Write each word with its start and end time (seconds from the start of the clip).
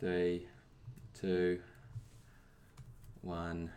Three, 0.00 0.46
two, 1.20 1.60
one. 3.20 3.70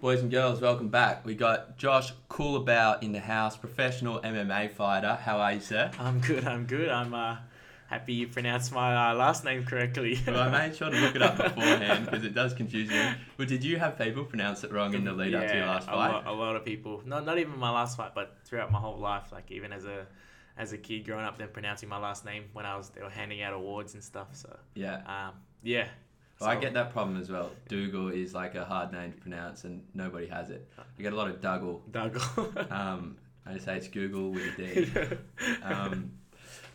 Boys 0.00 0.22
and 0.22 0.30
girls, 0.30 0.62
welcome 0.62 0.88
back. 0.88 1.26
We 1.26 1.34
got 1.34 1.76
Josh 1.76 2.14
Culibao 2.30 3.02
in 3.02 3.12
the 3.12 3.20
house, 3.20 3.58
professional 3.58 4.18
MMA 4.20 4.70
fighter. 4.70 5.18
How 5.22 5.36
are 5.36 5.52
you, 5.52 5.60
sir? 5.60 5.90
I'm 5.98 6.18
good. 6.20 6.46
I'm 6.46 6.64
good. 6.64 6.88
I'm 6.88 7.12
uh, 7.12 7.36
happy 7.88 8.14
you 8.14 8.28
pronounced 8.28 8.72
my 8.72 9.10
uh, 9.10 9.14
last 9.16 9.44
name 9.44 9.66
correctly. 9.66 10.18
well, 10.26 10.38
I 10.38 10.48
made 10.48 10.74
sure 10.74 10.88
to 10.88 10.98
look 10.98 11.14
it 11.14 11.20
up 11.20 11.36
beforehand 11.54 12.06
because 12.06 12.24
it 12.24 12.32
does 12.32 12.54
confuse 12.54 12.88
me. 12.88 13.12
But 13.36 13.48
did 13.48 13.62
you 13.62 13.78
have 13.78 13.98
people 13.98 14.24
pronounce 14.24 14.64
it 14.64 14.72
wrong 14.72 14.94
in 14.94 15.04
the 15.04 15.12
lead 15.12 15.34
up 15.34 15.46
to 15.46 15.54
your 15.54 15.66
last 15.66 15.88
fight? 15.88 15.94
a 15.94 16.12
lot, 16.12 16.26
a 16.26 16.32
lot 16.32 16.56
of 16.56 16.64
people. 16.64 17.02
Not 17.04 17.26
not 17.26 17.38
even 17.38 17.58
my 17.58 17.70
last 17.70 17.98
fight, 17.98 18.14
but 18.14 18.38
throughout 18.46 18.72
my 18.72 18.78
whole 18.78 18.96
life. 18.98 19.30
Like 19.30 19.50
even 19.50 19.74
as 19.74 19.84
a 19.84 20.06
as 20.60 20.72
a 20.74 20.78
kid 20.78 21.06
growing 21.06 21.24
up, 21.24 21.38
then 21.38 21.48
pronouncing 21.48 21.88
my 21.88 21.96
last 21.98 22.24
name 22.24 22.44
when 22.52 22.66
I 22.66 22.76
was 22.76 22.90
they 22.90 23.02
were 23.02 23.08
handing 23.08 23.40
out 23.42 23.54
awards 23.54 23.94
and 23.94 24.04
stuff. 24.04 24.28
So 24.32 24.54
Yeah. 24.74 24.96
um, 25.06 25.34
yeah. 25.62 25.88
Well, 26.38 26.48
I 26.50 26.56
get 26.56 26.72
that 26.74 26.92
problem 26.92 27.20
as 27.20 27.28
well. 27.30 27.50
Dougal 27.68 28.08
is 28.08 28.34
like 28.34 28.54
a 28.54 28.64
hard 28.64 28.92
name 28.92 29.12
to 29.12 29.18
pronounce 29.18 29.64
and 29.64 29.82
nobody 29.94 30.26
has 30.26 30.50
it. 30.50 30.70
I 30.78 31.02
get 31.02 31.12
a 31.12 31.16
lot 31.16 31.28
of 31.28 31.40
Dougal. 31.40 31.82
Doug. 31.90 32.18
Um, 32.70 33.16
I 33.46 33.54
just 33.54 33.64
say 33.64 33.76
it's 33.76 33.88
Google 33.88 34.30
with 34.30 34.58
a 34.58 34.62
D. 34.74 34.90
Um, 35.62 36.12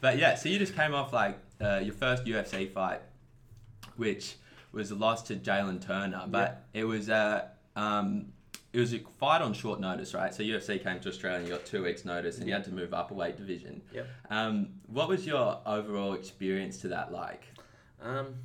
but 0.02 0.17
yeah, 0.17 0.35
so 0.35 0.49
you 0.49 0.57
just 0.59 0.76
came 0.76 0.93
off 0.95 1.13
like 1.13 1.38
uh, 1.62 1.79
your 1.84 1.93
first 1.93 2.26
UFC 2.26 2.71
fight, 2.71 3.02
which 3.98 4.35
was 4.71 4.91
a 4.91 4.95
loss 4.95 5.21
to 5.23 5.35
Jalin 5.35 5.79
Turner, 5.79 6.26
but 6.27 6.65
it 6.73 6.84
was 6.85 7.09
a 7.09 7.49
um, 7.76 8.34
it 8.75 8.79
was 8.81 8.93
a 8.93 8.99
fight 9.20 9.41
on 9.41 9.53
short 9.53 9.79
notice, 9.79 10.13
right? 10.13 10.34
So 10.34 10.43
UFC 10.43 10.84
came 10.84 10.99
to 10.99 11.07
Australia, 11.07 11.39
and 11.39 11.47
you 11.47 11.53
got 11.53 11.65
two 11.65 11.84
weeks 11.84 12.03
notice, 12.03 12.39
and 12.39 12.45
you 12.47 12.53
had 12.53 12.65
to 12.65 12.73
move 12.73 12.93
up 12.93 13.09
a 13.09 13.13
weight 13.13 13.38
division. 13.38 13.81
Yep. 13.93 14.07
Um, 14.29 14.67
what 14.88 15.07
was 15.07 15.25
your 15.25 15.59
overall 15.65 16.11
experience 16.13 16.77
to 16.81 16.89
that 16.89 17.13
like? 17.13 17.43
Um, 18.01 18.35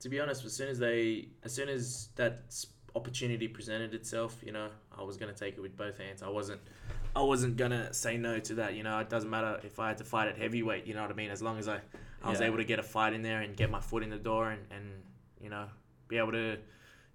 to 0.00 0.10
be 0.10 0.20
honest, 0.20 0.44
as 0.44 0.52
soon 0.52 0.68
as 0.68 0.78
they, 0.78 1.28
as 1.42 1.54
soon 1.54 1.70
as 1.70 2.08
that 2.16 2.42
opportunity 2.94 3.48
presented 3.48 3.94
itself, 3.94 4.36
you 4.44 4.52
know, 4.52 4.68
I 4.96 5.02
was 5.02 5.16
gonna 5.16 5.32
take 5.32 5.56
it 5.56 5.60
with 5.62 5.74
both 5.74 5.96
hands. 5.96 6.22
I 6.22 6.28
wasn't, 6.28 6.60
I 7.16 7.22
wasn't 7.22 7.56
gonna 7.56 7.94
say 7.94 8.18
no 8.18 8.38
to 8.40 8.54
that. 8.56 8.74
You 8.74 8.82
know, 8.82 8.98
it 8.98 9.08
doesn't 9.08 9.30
matter 9.30 9.58
if 9.64 9.78
I 9.80 9.88
had 9.88 9.98
to 9.98 10.04
fight 10.04 10.28
at 10.28 10.36
heavyweight. 10.36 10.86
You 10.86 10.92
know 10.92 11.00
what 11.02 11.10
I 11.10 11.14
mean? 11.14 11.30
As 11.30 11.40
long 11.40 11.58
as 11.58 11.66
I, 11.66 11.80
I 12.22 12.28
was 12.30 12.40
Yeah. 12.40 12.48
able 12.48 12.58
to 12.58 12.64
get 12.64 12.78
a 12.78 12.82
fight 12.82 13.14
in 13.14 13.22
there 13.22 13.40
and 13.40 13.56
get 13.56 13.70
my 13.70 13.80
foot 13.80 14.02
in 14.02 14.10
the 14.10 14.18
door 14.18 14.50
and, 14.50 14.60
and 14.70 14.84
you 15.40 15.48
know, 15.48 15.64
be 16.08 16.18
able 16.18 16.32
to, 16.32 16.58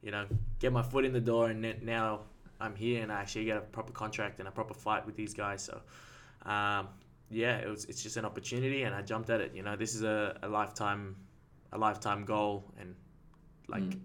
you 0.01 0.09
know, 0.09 0.25
get 0.57 0.73
my 0.73 0.81
foot 0.81 1.05
in 1.05 1.13
the 1.13 1.21
door 1.21 1.49
and 1.51 1.61
now 1.83 2.21
I'm 2.59 2.75
here 2.75 3.01
and 3.03 3.11
I 3.11 3.19
actually 3.21 3.45
get 3.45 3.57
a 3.57 3.61
proper 3.61 3.91
contract 3.91 4.39
and 4.39 4.47
a 4.47 4.51
proper 4.51 4.73
fight 4.73 5.05
with 5.05 5.15
these 5.15 5.33
guys. 5.33 5.63
So, 5.63 5.81
um, 6.49 6.87
yeah, 7.29 7.57
it 7.57 7.67
was. 7.67 7.85
It's 7.85 8.03
just 8.03 8.17
an 8.17 8.25
opportunity, 8.25 8.83
and 8.83 8.93
I 8.93 9.01
jumped 9.01 9.29
at 9.29 9.41
it. 9.41 9.53
You 9.55 9.63
know, 9.63 9.75
this 9.75 9.95
is 9.95 10.03
a, 10.03 10.37
a 10.43 10.47
lifetime, 10.47 11.15
a 11.71 11.77
lifetime 11.77 12.25
goal, 12.25 12.71
and 12.79 12.95
like, 13.67 13.81
Mm. 13.83 13.99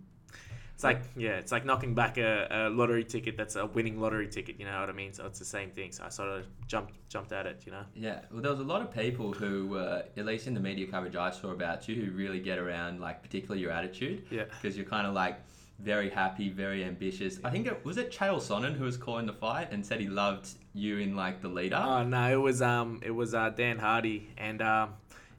it's 0.75 0.85
like 0.85 1.03
yeah, 1.17 1.33
it's 1.33 1.51
like 1.53 1.65
knocking 1.65 1.95
back 1.95 2.17
a, 2.17 2.47
a 2.51 2.71
lottery 2.71 3.05
ticket 3.05 3.37
that's 3.37 3.57
a 3.57 3.67
winning 3.67 4.01
lottery 4.01 4.29
ticket. 4.29 4.59
You 4.59 4.65
know 4.67 4.81
what 4.81 4.89
I 4.89 4.93
mean? 4.93 5.13
So 5.13 5.27
it's 5.27 5.39
the 5.39 5.45
same 5.45 5.71
thing. 5.71 5.93
So 5.93 6.05
I 6.05 6.09
sort 6.09 6.29
of 6.31 6.47
jumped 6.69 6.95
jumped 7.09 7.33
at 7.33 7.45
it. 7.47 7.63
You 7.67 7.73
know. 7.73 7.83
Yeah, 7.95 8.21
well, 8.31 8.41
there 8.41 8.53
was 8.53 8.61
a 8.61 8.65
lot 8.65 8.81
of 8.83 8.93
people 8.95 9.33
who, 9.33 9.77
uh, 9.77 10.03
at 10.17 10.25
least 10.25 10.47
in 10.47 10.55
the 10.55 10.61
media 10.61 10.87
coverage 10.87 11.17
I 11.17 11.31
saw 11.31 11.51
about 11.51 11.87
you, 11.89 11.97
who 11.97 12.13
really 12.17 12.41
get 12.41 12.59
around, 12.59 13.01
like, 13.01 13.21
particularly 13.23 13.61
your 13.61 13.73
attitude. 13.73 14.25
Yeah. 14.31 14.45
because 14.45 14.77
you're 14.77 14.87
kind 14.87 15.07
of 15.07 15.13
like 15.15 15.39
very 15.79 16.11
happy, 16.11 16.49
very 16.51 16.85
ambitious. 16.85 17.39
I 17.45 17.51
think 17.51 17.67
it 17.67 17.85
was 17.85 17.97
it 17.99 18.11
Chael 18.11 18.37
Sonnen 18.39 18.75
who 18.77 18.85
was 18.85 18.97
calling 18.97 19.27
the 19.27 19.33
fight 19.33 19.69
and 19.71 19.85
said 19.85 20.01
he 20.01 20.09
loved 20.09 20.49
you 20.75 20.99
in 20.99 21.15
like 21.15 21.41
the 21.41 21.49
lead 21.49 21.73
up. 21.73 21.87
Oh 21.87 22.03
no, 22.05 22.33
it 22.33 22.41
was 22.43 22.61
um 22.63 23.01
it 23.05 23.11
was 23.13 23.35
uh, 23.35 23.51
Dan 23.51 23.79
Hardy 23.79 24.31
and 24.37 24.61
um 24.63 24.91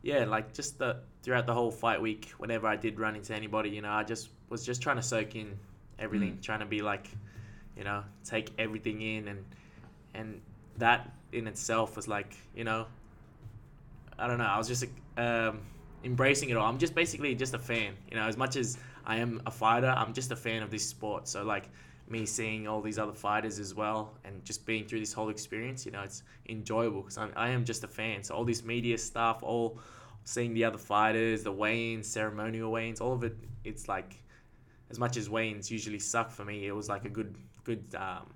yeah 0.02 0.23
like 0.26 0.54
just 0.54 0.78
the 0.80 0.98
throughout 1.23 1.45
the 1.45 1.54
whole 1.54 1.72
fight 1.72 2.02
week 2.02 2.32
whenever 2.38 2.67
I 2.67 2.78
did 2.78 2.98
run 3.00 3.16
into 3.16 3.36
anybody 3.36 3.70
you 3.70 3.82
know 3.82 3.92
I 3.92 4.04
just 4.04 4.30
was 4.50 4.66
just 4.66 4.82
trying 4.82 4.95
to 4.95 5.02
soak 5.04 5.36
in 5.36 5.58
everything 6.00 6.38
Mm. 6.38 6.42
trying 6.42 6.62
to 6.62 6.66
be 6.66 6.82
like 6.82 7.10
you 7.76 7.84
know 7.84 8.04
take 8.23 8.52
everything 8.58 9.02
in 9.02 9.28
and 9.28 9.45
and 10.14 10.42
that 10.78 11.11
in 11.33 11.45
itself 11.48 11.98
was 11.98 12.08
like 12.08 12.33
you 12.55 12.64
know 12.64 12.86
I 14.17 14.28
don't 14.28 14.38
know 14.38 14.45
I 14.45 14.58
was 14.58 14.70
just 14.70 14.86
um 15.17 15.60
embracing 16.05 16.49
it 16.49 16.55
all 16.55 16.66
I'm 16.66 16.78
just 16.78 16.95
basically 16.95 17.36
just 17.36 17.54
a 17.54 17.60
fan 17.60 17.94
you 18.10 18.16
know 18.16 18.23
as 18.23 18.38
much 18.38 18.55
as 18.55 18.78
I 19.09 19.17
am 19.17 19.42
a 19.45 19.52
fighter. 19.52 19.93
I'm 19.97 20.14
just 20.14 20.31
a 20.31 20.36
fan 20.36 20.61
of 20.61 20.70
this 20.70 20.87
sport. 20.87 21.27
So 21.27 21.43
like 21.43 21.70
me 22.08 22.25
seeing 22.25 22.67
all 22.67 22.81
these 22.81 22.99
other 22.99 23.14
fighters 23.14 23.59
as 23.59 23.73
well 23.73 24.14
and 24.23 24.43
just 24.45 24.65
being 24.65 24.86
through 24.86 24.99
this 24.99 25.14
whole 25.14 25.30
experience 25.30 25.86
you 25.86 25.92
know 25.92 26.02
it's 26.02 26.23
enjoyable 26.47 27.02
because 27.02 27.17
I 27.17 27.49
am 27.49 27.65
just 27.65 27.83
a 27.83 27.87
fan. 27.87 28.23
So 28.23 28.36
all 28.36 28.45
this 28.45 28.64
media 28.64 28.98
stuff 28.98 29.39
all 29.43 29.80
seeing 30.23 30.53
the 30.53 30.64
other 30.64 30.77
fighters 30.77 31.43
the 31.43 31.52
weigh-ins 31.52 32.08
ceremonial 32.08 32.71
weigh-ins 32.71 33.02
all 33.02 33.14
of 33.14 33.23
it 33.23 33.36
it's 33.64 33.87
like 33.87 34.15
as 34.92 34.99
much 34.99 35.17
as 35.17 35.30
weigh-ins 35.30 35.71
usually 35.71 35.98
suck 35.98 36.30
for 36.30 36.45
me 36.45 36.67
it 36.67 36.71
was 36.71 36.87
like 36.89 37.05
a 37.05 37.09
good 37.09 37.36
good 37.64 37.83
um, 37.95 38.27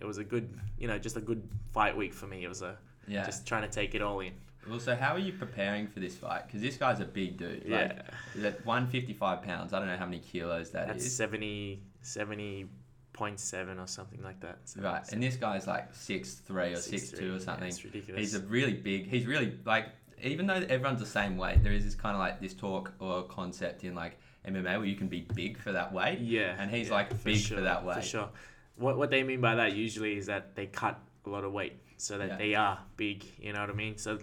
it 0.00 0.04
was 0.04 0.18
a 0.18 0.24
good 0.24 0.58
you 0.78 0.88
know 0.88 0.98
just 0.98 1.16
a 1.16 1.20
good 1.20 1.42
fight 1.72 1.96
week 1.96 2.14
for 2.14 2.26
me. 2.26 2.44
It 2.44 2.48
was 2.48 2.62
a 2.62 2.76
yeah. 3.06 3.24
just 3.24 3.46
trying 3.46 3.62
to 3.62 3.68
take 3.68 3.94
it 3.94 4.02
all 4.02 4.20
in 4.20 4.32
well, 4.68 4.80
so 4.80 4.94
how 4.94 5.14
are 5.14 5.18
you 5.18 5.32
preparing 5.32 5.86
for 5.86 6.00
this 6.00 6.16
fight? 6.16 6.46
Because 6.46 6.60
this 6.60 6.76
guy's 6.76 7.00
a 7.00 7.04
big 7.04 7.36
dude. 7.38 7.62
yeah 7.66 7.78
Like, 7.78 7.96
he's 8.34 8.44
at 8.44 8.66
155 8.66 9.42
pounds. 9.42 9.72
I 9.72 9.78
don't 9.78 9.88
know 9.88 9.96
how 9.96 10.04
many 10.06 10.18
kilos 10.20 10.70
that 10.70 10.88
that's 10.88 11.04
is. 11.06 11.16
70 11.16 11.82
70.7 12.02 13.82
or 13.82 13.86
something 13.86 14.22
like 14.22 14.40
that 14.40 14.58
So- 14.68 14.80
Right, 14.82 15.02
and 15.12 15.22
this 15.22 15.36
guy's 15.36 15.66
like 15.66 15.94
six 15.94 16.34
three 16.34 16.72
or 16.72 16.76
six 16.76 17.10
6'3", 17.12 17.18
two 17.18 17.30
or 17.30 17.32
yeah, 17.34 17.38
something. 17.44 17.68
it's 17.68 17.84
ridiculous 17.84 18.20
He's 18.20 18.34
a 18.34 18.40
really 18.40 18.74
big. 18.74 19.06
He's 19.06 19.26
really 19.26 19.58
like 19.64 19.86
even 20.22 20.46
though 20.46 20.54
everyone's 20.68 21.00
the 21.00 21.06
same 21.06 21.38
weight, 21.38 21.62
there 21.62 21.72
is 21.72 21.84
this 21.84 21.94
kind 21.94 22.14
of 22.14 22.20
like 22.20 22.40
this 22.42 22.52
talk 22.52 22.92
or 22.98 23.22
concept 23.24 23.84
in 23.84 23.94
like 23.94 24.18
MMA 24.46 24.76
where 24.76 24.84
you 24.84 24.94
can 24.96 25.08
be 25.08 25.26
big 25.34 25.56
for 25.58 25.72
that 25.72 25.92
weight. 25.92 26.18
Yeah, 26.20 26.56
and 26.58 26.70
he's 26.70 26.88
yeah, 26.88 26.94
like 26.94 27.24
big 27.24 27.40
for 27.42 27.60
that 27.62 27.84
weight. 27.84 27.96
For 27.96 28.02
sure. 28.02 28.28
What 28.76 28.96
what 28.98 29.10
they 29.10 29.22
mean 29.22 29.40
by 29.40 29.54
that 29.56 29.72
usually 29.74 30.16
is 30.18 30.26
that 30.26 30.54
they 30.54 30.66
cut 30.66 30.98
a 31.26 31.28
lot 31.30 31.44
of 31.44 31.52
weight 31.52 31.74
so 31.96 32.18
that 32.18 32.28
Yeah. 32.28 32.36
they 32.36 32.54
are 32.54 32.78
big. 32.96 33.24
You 33.38 33.52
know 33.54 33.60
what 33.60 33.70
I 33.70 33.74
mean? 33.74 33.96
So 33.96 34.18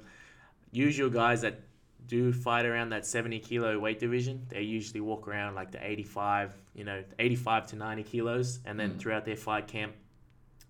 usual 0.72 1.10
guys 1.10 1.42
that 1.42 1.60
do 2.08 2.32
fight 2.32 2.66
around 2.66 2.90
that 2.90 3.06
70 3.06 3.40
kilo 3.40 3.78
weight 3.80 4.00
division, 4.00 4.46
they 4.50 4.62
usually 4.62 5.02
walk 5.02 5.28
around 5.28 5.56
like 5.56 5.72
the 5.72 5.86
85, 5.86 6.56
you 6.74 6.84
know, 6.86 7.04
85 7.20 7.68
to 7.68 7.76
90 7.76 8.04
kilos, 8.04 8.60
and 8.66 8.80
then 8.80 8.92
Mm. 8.92 9.00
throughout 9.00 9.26
their 9.26 9.36
fight 9.36 9.68
camp, 9.68 9.94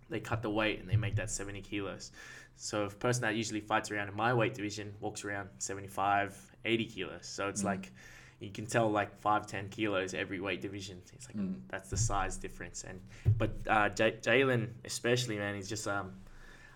they 0.10 0.20
cut 0.20 0.42
the 0.42 0.50
weight 0.50 0.80
and 0.80 0.90
they 0.90 0.96
make 0.96 1.16
that 1.16 1.30
70 1.30 1.62
kilos. 1.62 2.12
So 2.56 2.86
if 2.86 2.94
a 2.94 2.96
person 2.96 3.22
that 3.22 3.36
usually 3.36 3.60
fights 3.60 3.92
around 3.92 4.08
in 4.08 4.16
my 4.16 4.34
weight 4.34 4.56
division 4.56 4.94
walks 5.00 5.24
around 5.24 5.50
75, 5.60 6.56
80 6.66 6.86
kilos. 6.86 7.28
So 7.28 7.50
it's 7.50 7.62
Mm. 7.62 7.66
like 7.66 7.92
you 8.40 8.50
can 8.52 8.66
tell 8.66 8.90
like 8.90 9.16
5, 9.20 9.46
10 9.48 9.70
kilos 9.70 10.14
every 10.14 10.40
weight 10.40 10.62
division. 10.62 11.02
It's 11.14 11.28
like 11.28 11.38
Mm. 11.38 11.56
that's 11.68 11.90
the 11.90 11.98
size 11.98 12.38
difference. 12.38 12.84
And 12.84 13.00
but 13.38 13.52
uh, 13.68 13.90
J- 13.90 14.18
Jalin 14.22 14.70
especially, 14.86 15.38
man, 15.38 15.54
he's 15.56 15.70
just 15.70 15.88
um, 15.88 16.14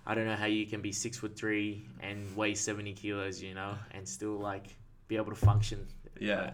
I 0.06 0.16
don't 0.16 0.26
know 0.26 0.36
how 0.36 0.46
you 0.48 0.66
can 0.66 0.82
be 0.82 0.92
six 0.92 1.18
foot 1.18 1.36
three 1.36 1.86
and 2.02 2.36
weigh 2.36 2.56
70 2.56 2.94
kilos, 2.94 3.42
you 3.42 3.54
know, 3.54 3.76
and 3.92 4.08
still 4.08 4.38
like 4.40 4.76
be 5.08 5.16
able 5.18 5.30
to 5.32 5.36
function. 5.36 5.88
Yeah. 6.20 6.52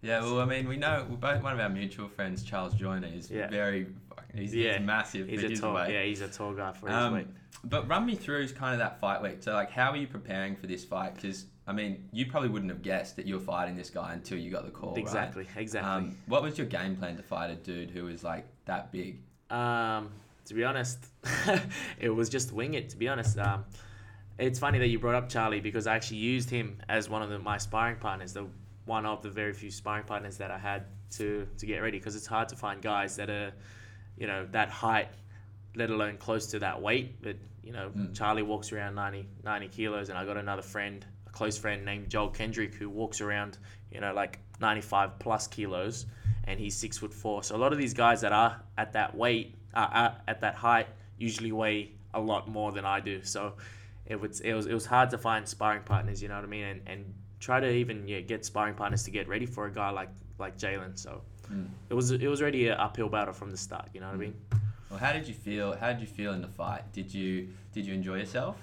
Yeah, 0.00 0.20
well, 0.22 0.40
I 0.40 0.44
mean, 0.46 0.68
we 0.68 0.76
know 0.76 1.06
we're 1.08 1.16
both 1.16 1.42
one 1.44 1.52
of 1.52 1.60
our 1.60 1.68
mutual 1.68 2.08
friends, 2.08 2.42
Charles 2.42 2.74
Joyner, 2.74 3.06
is 3.06 3.30
Yeah. 3.30 3.48
very, 3.48 3.86
he's, 4.34 4.52
Yeah, 4.52 4.78
he's 4.78 4.86
massive 4.86 5.28
He's 5.28 5.44
a 5.44 5.56
tall, 5.56 5.74
weight. 5.74 5.92
yeah, 5.92 6.02
he's 6.02 6.20
a 6.20 6.28
tall 6.28 6.52
guy 6.54 6.72
for 6.72 6.88
his 6.88 6.96
Um, 6.96 7.14
weight. 7.14 7.26
But 7.64 7.86
run 7.88 8.04
me 8.06 8.16
through 8.16 8.48
kind 8.48 8.72
of 8.72 8.80
that 8.80 8.98
fight 8.98 9.22
week. 9.22 9.42
So, 9.44 9.52
like, 9.52 9.70
how 9.70 9.90
are 9.92 9.96
you 9.96 10.08
preparing 10.08 10.56
for 10.56 10.66
this 10.66 10.84
fight? 10.84 11.14
Because 11.14 11.46
I 11.68 11.72
mean, 11.72 12.08
you 12.12 12.26
probably 12.26 12.48
wouldn't 12.48 12.72
have 12.72 12.82
guessed 12.82 13.14
that 13.14 13.26
you 13.26 13.34
were 13.36 13.40
fighting 13.40 13.76
this 13.76 13.88
guy 13.88 14.12
until 14.14 14.36
you 14.36 14.50
got 14.50 14.64
the 14.64 14.72
call, 14.72 14.96
Exactly, 14.96 15.44
right? 15.54 15.62
exactly. 15.62 15.88
Um, 16.08 16.16
what 16.26 16.42
was 16.42 16.58
your 16.58 16.66
game 16.66 16.96
plan 16.96 17.16
to 17.16 17.22
fight 17.22 17.50
a 17.50 17.54
dude 17.54 17.90
who 17.92 18.04
was 18.06 18.24
like 18.24 18.44
that 18.64 18.90
big? 18.90 19.20
Um, 19.48 20.10
to 20.46 20.54
be 20.54 20.64
honest, 20.64 20.98
it 21.98 22.10
was 22.10 22.28
just 22.28 22.52
wing 22.52 22.74
it. 22.74 22.90
To 22.90 22.96
be 22.96 23.08
honest, 23.08 23.38
um, 23.38 23.64
it's 24.38 24.58
funny 24.58 24.78
that 24.78 24.88
you 24.88 24.98
brought 24.98 25.14
up 25.14 25.28
Charlie 25.28 25.60
because 25.60 25.86
I 25.86 25.94
actually 25.94 26.18
used 26.18 26.50
him 26.50 26.78
as 26.88 27.08
one 27.08 27.22
of 27.22 27.30
the, 27.30 27.38
my 27.38 27.58
sparring 27.58 27.96
partners, 27.96 28.32
the 28.32 28.46
one 28.84 29.06
of 29.06 29.22
the 29.22 29.30
very 29.30 29.52
few 29.52 29.70
sparring 29.70 30.04
partners 30.04 30.38
that 30.38 30.50
I 30.50 30.58
had 30.58 30.84
to 31.12 31.46
to 31.58 31.66
get 31.66 31.78
ready 31.78 31.98
because 31.98 32.16
it's 32.16 32.26
hard 32.26 32.48
to 32.48 32.56
find 32.56 32.82
guys 32.82 33.16
that 33.16 33.30
are, 33.30 33.52
you 34.16 34.26
know, 34.26 34.46
that 34.52 34.70
height, 34.70 35.08
let 35.76 35.90
alone 35.90 36.16
close 36.16 36.46
to 36.48 36.58
that 36.60 36.80
weight. 36.80 37.22
But 37.22 37.36
you 37.62 37.72
know, 37.72 37.90
Mm. 37.96 38.12
Charlie 38.12 38.42
walks 38.42 38.72
around 38.72 38.96
90, 38.96 39.24
90 39.44 39.68
kilos, 39.68 40.08
and 40.08 40.18
I 40.18 40.24
got 40.24 40.36
another 40.36 40.62
friend, 40.62 41.06
a 41.28 41.30
close 41.30 41.56
friend 41.56 41.84
named 41.84 42.08
Joel 42.10 42.30
Kendrick, 42.30 42.74
who 42.74 42.90
walks 42.90 43.20
around, 43.20 43.58
you 43.92 44.00
know, 44.00 44.12
like 44.12 44.40
ninety 44.60 44.80
five 44.80 45.18
plus 45.20 45.46
kilos, 45.46 46.06
and 46.44 46.58
he's 46.58 46.74
six 46.74 46.98
foot 46.98 47.14
four. 47.14 47.44
So 47.44 47.54
a 47.54 47.58
lot 47.58 47.72
of 47.72 47.78
these 47.78 47.94
guys 47.94 48.20
that 48.22 48.32
are 48.32 48.60
at 48.76 48.94
that 48.94 49.14
weight, 49.14 49.54
uh, 49.74 50.10
at 50.28 50.40
that 50.40 50.54
height, 50.54 50.88
usually 51.18 51.52
weigh 51.52 51.92
a 52.14 52.20
lot 52.20 52.48
more 52.48 52.72
than 52.72 52.84
I 52.84 53.00
do. 53.00 53.22
So 53.22 53.54
it 54.06 54.20
was 54.20 54.40
it 54.40 54.52
was 54.54 54.66
it 54.66 54.74
was 54.74 54.86
hard 54.86 55.10
to 55.10 55.18
find 55.18 55.46
sparring 55.48 55.82
partners. 55.82 56.22
You 56.22 56.28
know 56.28 56.36
what 56.36 56.44
I 56.44 56.48
mean? 56.48 56.64
And 56.64 56.80
and 56.86 57.14
try 57.40 57.60
to 57.60 57.68
even 57.70 58.06
yeah, 58.06 58.20
get 58.20 58.44
sparring 58.44 58.74
partners 58.74 59.02
to 59.04 59.10
get 59.10 59.28
ready 59.28 59.46
for 59.46 59.66
a 59.66 59.72
guy 59.72 59.90
like 59.90 60.10
like 60.38 60.56
Jalin. 60.58 60.98
So 60.98 61.22
Mm. 61.52 61.66
it 61.90 61.94
was 61.94 62.10
it 62.12 62.28
was 62.28 62.40
already 62.40 62.68
an 62.68 62.78
uphill 62.78 63.08
battle 63.08 63.34
from 63.34 63.50
the 63.50 63.56
start. 63.56 63.88
You 63.92 64.00
know 64.00 64.06
what 64.06 64.14
I 64.14 64.18
mean? 64.18 64.34
Well, 64.88 64.98
how 65.00 65.12
did 65.12 65.26
you 65.26 65.34
feel? 65.34 65.76
How 65.76 65.92
did 65.92 66.00
you 66.00 66.06
feel 66.06 66.32
in 66.34 66.40
the 66.40 66.48
fight? 66.48 66.82
Did 66.92 67.12
you 67.12 67.48
did 67.72 67.84
you 67.84 67.92
enjoy 67.94 68.18
yourself? 68.18 68.56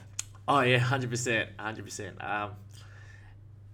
Oh 0.47 0.61
yeah, 0.61 0.77
hundred 0.79 1.09
percent, 1.09 1.49
hundred 1.59 1.83
percent. 1.85 2.23
Um, 2.23 2.51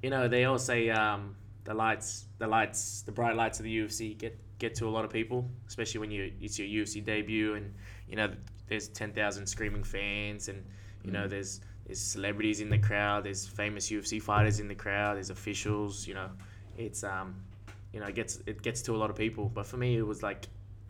you 0.02 0.10
know 0.10 0.28
they 0.28 0.46
all 0.46 0.58
say 0.58 0.90
um, 0.90 1.36
the 1.66 1.74
lights, 1.74 2.26
the 2.40 2.48
lights, 2.48 3.04
the 3.04 3.12
bright 3.12 3.36
lights 3.36 3.60
of 3.60 3.64
the 3.66 3.78
UFC 3.80 4.18
get 4.18 4.38
get 4.60 4.76
to 4.76 4.88
a 4.88 4.90
lot 4.92 5.06
of 5.06 5.12
people, 5.12 5.50
especially 5.68 6.00
when 6.00 6.12
you 6.12 6.32
it's 6.42 6.58
your 6.60 6.68
UFC 6.68 7.04
debut, 7.04 7.56
and 7.56 7.74
you 8.10 8.16
know 8.16 8.30
there's 8.68 8.88
ten 8.90 9.12
thousand 9.14 9.48
screaming 9.48 9.84
fans, 9.84 10.48
and 10.50 10.64
you 11.04 11.12
know 11.12 11.26
Mm. 11.26 11.30
there's 11.30 11.62
there's 11.86 12.00
celebrities 12.02 12.62
in 12.62 12.70
the 12.70 12.80
crowd, 12.80 13.24
there's 13.26 13.46
famous 13.48 13.90
UFC 13.92 14.20
fighters 14.22 14.60
in 14.60 14.68
the 14.68 14.76
crowd, 14.76 15.18
there's 15.18 15.30
officials, 15.30 16.08
you 16.08 16.16
know, 16.16 16.30
it's 16.78 17.04
um, 17.04 17.36
you 17.94 18.00
know, 18.00 18.08
it 18.08 18.16
gets 18.16 18.40
it 18.46 18.62
gets 18.62 18.82
to 18.84 18.96
a 18.96 18.98
lot 18.98 19.10
of 19.10 19.16
people. 19.16 19.50
But 19.54 19.66
for 19.68 19.78
me, 19.78 19.96
it 19.98 20.02
was 20.06 20.24
like 20.24 20.46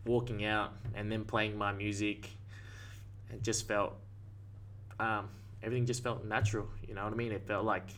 walking 0.06 0.44
out 0.44 0.72
and 0.94 1.10
then 1.12 1.24
playing 1.24 1.56
my 1.58 1.72
music. 1.72 2.30
It 3.32 3.42
just 3.42 3.66
felt, 3.66 3.94
um, 4.98 5.28
everything 5.62 5.86
just 5.86 6.02
felt 6.02 6.24
natural. 6.24 6.68
You 6.86 6.94
know 6.94 7.04
what 7.04 7.12
I 7.12 7.16
mean? 7.16 7.32
It 7.32 7.42
felt 7.46 7.64
like 7.64 7.88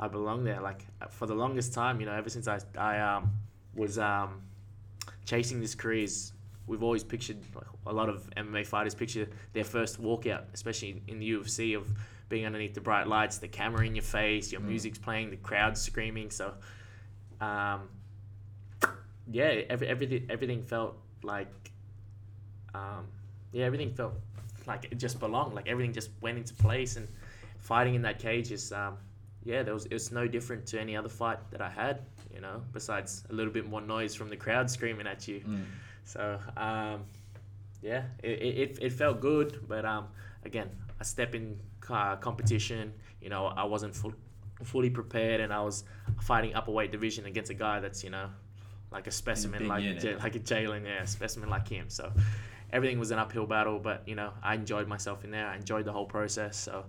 I 0.00 0.08
belonged 0.08 0.46
there. 0.46 0.60
Like 0.60 0.82
for 1.10 1.26
the 1.26 1.34
longest 1.34 1.72
time, 1.74 2.00
you 2.00 2.06
know, 2.06 2.12
ever 2.12 2.30
since 2.30 2.48
I 2.48 2.58
I 2.76 2.98
um 3.00 3.30
was 3.74 3.98
um 3.98 4.42
chasing 5.28 5.60
this 5.60 5.74
career, 5.74 6.04
is 6.04 6.32
we've 6.66 6.82
always 6.82 7.04
pictured 7.04 7.36
like, 7.54 7.66
a 7.86 7.92
lot 7.92 8.08
of 8.08 8.28
MMA 8.36 8.66
fighters 8.66 8.94
picture 8.94 9.28
their 9.52 9.64
first 9.64 10.00
walkout, 10.00 10.44
especially 10.54 11.02
in 11.06 11.18
the 11.18 11.30
UFC, 11.32 11.76
of 11.76 11.86
being 12.30 12.46
underneath 12.46 12.72
the 12.74 12.80
bright 12.80 13.06
lights, 13.06 13.36
the 13.36 13.48
camera 13.48 13.84
in 13.86 13.94
your 13.94 14.02
face, 14.02 14.50
your 14.52 14.62
Mm. 14.62 14.68
music's 14.68 14.98
playing, 14.98 15.28
the 15.30 15.36
crowd 15.36 15.76
screaming. 15.76 16.30
So, 16.30 16.54
um, 17.42 17.88
yeah, 19.30 19.62
every, 19.68 19.86
everything 19.86 20.26
everything 20.30 20.62
felt 20.62 20.96
like, 21.22 21.52
um, 22.74 23.06
yeah, 23.52 23.66
everything 23.66 23.92
felt 23.92 24.14
like 24.66 24.86
it 24.90 24.96
just 24.96 25.20
belonged. 25.20 25.54
Like 25.54 25.68
everything 25.68 25.92
just 25.92 26.10
went 26.22 26.38
into 26.38 26.54
place, 26.54 26.96
and 26.96 27.06
fighting 27.58 27.94
in 27.94 28.02
that 28.02 28.18
cage 28.18 28.50
is, 28.50 28.72
um, 28.72 28.96
yeah, 29.44 29.62
there 29.62 29.74
was 29.74 29.86
it 29.86 29.94
was 29.94 30.10
no 30.12 30.26
different 30.28 30.66
to 30.66 30.80
any 30.80 30.96
other 30.96 31.08
fight 31.08 31.38
that 31.50 31.60
I 31.60 31.70
had. 31.70 32.00
You 32.34 32.40
know, 32.40 32.62
besides 32.72 33.24
a 33.30 33.32
little 33.32 33.52
bit 33.52 33.68
more 33.68 33.80
noise 33.80 34.14
from 34.14 34.28
the 34.28 34.36
crowd 34.36 34.70
screaming 34.76 35.06
at 35.06 35.26
you. 35.26 35.40
Mm. 35.40 35.64
So 36.04 36.38
um, 36.56 37.04
yeah, 37.82 38.04
it, 38.22 38.30
it, 38.42 38.78
it- 38.80 38.92
felt 38.92 39.20
good, 39.20 39.60
but 39.68 39.84
um, 39.84 40.06
again, 40.44 40.68
a 41.00 41.04
step 41.04 41.34
in 41.34 41.58
uh, 41.88 42.16
competition. 42.16 42.92
You 43.20 43.28
know, 43.30 43.46
I 43.46 43.64
wasn't 43.64 43.94
full, 43.94 44.12
fully 44.64 44.90
prepared, 44.90 45.40
and 45.40 45.52
I 45.52 45.62
was 45.62 45.84
fighting 46.22 46.54
upper 46.54 46.70
weight 46.72 46.92
division 46.92 47.26
against 47.26 47.50
a 47.50 47.54
guy 47.54 47.80
that's 47.80 48.02
you 48.04 48.10
know, 48.10 48.28
like 48.92 49.06
a 49.06 49.10
specimen, 49.10 49.66
like 49.68 49.82
unit. 49.82 50.00
J- 50.02 50.16
like 50.16 50.34
a 50.36 50.40
Jalin, 50.40 50.84
yeah, 50.84 51.02
a 51.02 51.06
specimen 51.06 51.48
like 51.48 51.68
him. 51.68 51.86
So 51.88 52.12
everything 52.72 52.98
was 52.98 53.10
an 53.10 53.18
uphill 53.18 53.46
battle, 53.46 53.78
but 53.78 54.02
you 54.06 54.14
know, 54.14 54.32
I 54.42 54.54
enjoyed 54.54 54.86
myself 54.88 55.24
in 55.24 55.30
there. 55.30 55.46
I 55.46 55.56
enjoyed 55.56 55.84
the 55.84 55.92
whole 55.92 56.06
process. 56.06 56.56
So 56.56 56.84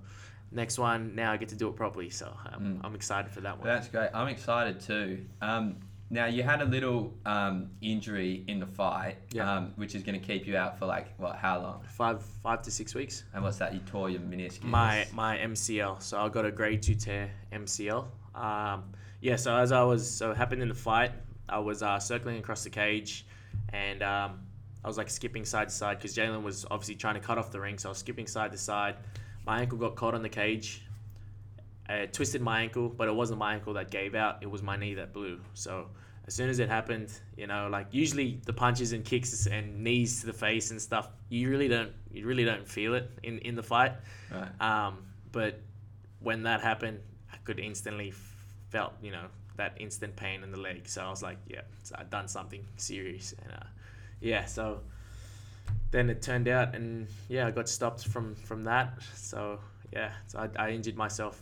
next 0.52 0.78
one, 0.80 1.16
now 1.16 1.32
I 1.32 1.38
get 1.38 1.50
to 1.50 1.56
do 1.56 1.68
it 1.70 1.76
properly. 1.76 2.10
So 2.10 2.34
I'm, 2.46 2.60
Mm. 2.78 2.82
I'm 2.84 2.96
excited 2.96 3.32
for 3.32 3.42
that 3.42 3.58
one. 3.58 3.68
That's 3.68 3.88
great. 3.88 4.10
I'm 4.14 4.28
excited 4.28 4.80
too. 4.80 5.26
Um, 5.42 5.78
now 6.12 6.26
you 6.26 6.42
had 6.42 6.62
a 6.62 6.66
little 6.66 7.14
um, 7.26 7.70
injury 7.82 8.44
in 8.48 8.60
the 8.60 8.66
fight, 8.66 9.18
Yeah. 9.32 9.52
um, 9.58 9.74
which 9.76 9.94
is 9.94 10.02
going 10.02 10.20
to 10.20 10.26
keep 10.26 10.48
you 10.48 10.58
out 10.58 10.80
for 10.80 10.86
like 10.88 11.14
what? 11.20 11.36
How 11.36 11.60
long? 11.62 11.84
Five 11.88 12.24
five 12.42 12.62
to 12.64 12.72
six 12.72 12.96
weeks. 12.96 13.24
And 13.34 13.44
what's 13.44 13.58
that? 13.58 13.74
You 13.74 13.80
tore 13.82 14.10
your 14.10 14.22
meniscus. 14.22 14.64
My 14.64 15.06
my 15.14 15.38
MCL. 15.38 16.02
So 16.02 16.20
I 16.20 16.30
got 16.30 16.46
a 16.46 16.52
grade 16.52 16.82
two 16.82 16.96
tear 16.96 17.30
MCL. 17.54 18.06
Um, 18.34 18.86
yeah. 19.22 19.36
So 19.36 19.56
as 19.56 19.72
I 19.72 19.84
was 19.84 20.10
so 20.10 20.32
it 20.32 20.38
happened 20.38 20.64
in 20.64 20.70
the 20.70 20.74
fight, 20.74 21.12
I 21.48 21.60
was 21.60 21.84
uh, 21.84 22.00
circling 22.00 22.38
across 22.40 22.64
the 22.64 22.70
cage, 22.72 23.28
and 23.72 24.02
um, 24.02 24.40
I 24.84 24.88
was 24.88 24.98
like 24.98 25.12
skipping 25.12 25.46
side 25.46 25.70
to 25.70 25.76
side 25.76 26.00
because 26.00 26.16
Jalin 26.16 26.42
was 26.42 26.66
obviously 26.72 26.96
trying 26.96 27.16
to 27.16 27.20
cut 27.22 27.38
off 27.38 27.52
the 27.52 27.60
ring. 27.60 27.78
So 27.78 27.90
I 27.90 27.92
was 27.92 28.00
skipping 28.00 28.26
side 28.26 28.52
to 28.54 28.58
side. 28.58 28.96
My 29.50 29.62
ankle 29.62 29.80
got 29.80 29.96
caught 29.96 30.14
on 30.14 30.22
the 30.22 30.30
cage. 30.30 30.84
I 31.88 32.06
twisted 32.06 32.40
my 32.40 32.62
ankle, 32.62 32.88
but 32.88 33.08
it 33.08 33.16
wasn't 33.16 33.40
my 33.40 33.56
ankle 33.56 33.74
that 33.74 33.90
gave 33.90 34.14
out. 34.14 34.44
It 34.44 34.46
was 34.46 34.62
my 34.62 34.78
knee 34.78 34.94
that 34.94 35.12
blew. 35.12 35.40
So 35.56 35.88
as 36.28 36.36
soon 36.36 36.52
as 36.52 36.60
it 36.60 36.70
happened, 36.70 37.12
you 37.36 37.48
know, 37.48 37.68
like 37.68 37.88
usually 37.90 38.40
the 38.46 38.54
punches 38.54 38.92
and 38.92 39.04
kicks 39.04 39.48
and 39.48 39.84
knees 39.84 40.20
to 40.20 40.28
the 40.28 40.34
face 40.34 40.70
and 40.70 40.80
stuff, 40.80 41.10
you 41.30 41.50
really 41.50 41.68
don't 41.68 41.92
you 42.12 42.28
really 42.28 42.46
don't 42.46 42.68
feel 42.68 42.94
it 42.94 43.10
in, 43.24 43.40
in 43.40 43.56
the 43.56 43.64
fight. 43.64 43.94
Right. 44.32 44.52
Um, 44.62 45.00
but 45.32 45.60
when 46.20 46.44
that 46.44 46.62
happened, 46.62 47.00
I 47.34 47.38
could 47.38 47.58
instantly 47.60 48.14
felt 48.70 48.94
you 49.02 49.10
know 49.10 49.26
that 49.58 49.74
instant 49.80 50.16
pain 50.16 50.44
in 50.44 50.52
the 50.52 50.60
leg. 50.60 50.88
So 50.88 51.02
I 51.02 51.10
was 51.10 51.24
like, 51.24 51.40
yeah, 51.48 51.62
so 51.82 51.96
I'd 51.98 52.12
done 52.12 52.28
something 52.28 52.64
serious, 52.78 53.34
and 53.42 53.52
uh, 53.52 53.66
yeah, 54.22 54.46
so 54.46 54.82
then 55.92 56.10
it 56.10 56.22
turned 56.22 56.48
out, 56.48 56.76
and 56.76 57.08
yeah, 57.28 57.48
I 57.48 57.52
got 57.52 57.68
stopped 57.70 58.08
from 58.08 58.36
from 58.36 58.64
that. 58.66 59.00
So 59.16 59.60
yeah, 59.92 60.12
so 60.28 60.40
I, 60.40 60.68
I 60.68 60.70
injured 60.72 60.96
myself. 60.96 61.42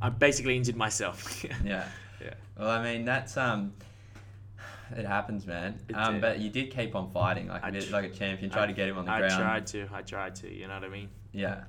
I 0.00 0.10
basically 0.10 0.56
injured 0.56 0.76
myself. 0.76 1.44
Yeah. 1.64 1.88
Yeah. 2.20 2.34
Well, 2.58 2.70
I 2.70 2.82
mean 2.82 3.04
that's 3.04 3.36
um, 3.36 3.72
it 4.96 5.06
happens, 5.06 5.46
man. 5.46 5.78
It 5.88 5.94
um, 5.94 6.14
did. 6.14 6.22
but 6.22 6.38
you 6.40 6.50
did 6.50 6.74
keep 6.74 6.94
on 6.96 7.10
fighting 7.10 7.48
like 7.48 7.64
I 7.64 7.68
a 7.68 7.72
bit 7.72 7.84
tr- 7.88 7.92
like 7.92 8.04
a 8.04 8.10
champion. 8.10 8.50
Try 8.50 8.64
I- 8.64 8.66
to 8.66 8.72
get 8.72 8.88
him 8.88 8.98
on 8.98 9.04
the 9.04 9.12
I 9.12 9.18
ground. 9.18 9.34
I 9.34 9.38
tried 9.38 9.66
to. 9.68 9.88
I 9.92 10.02
tried 10.02 10.34
to. 10.36 10.52
You 10.52 10.66
know 10.66 10.74
what 10.74 10.84
I 10.84 10.88
mean? 10.88 11.08
Yeah. 11.32 11.64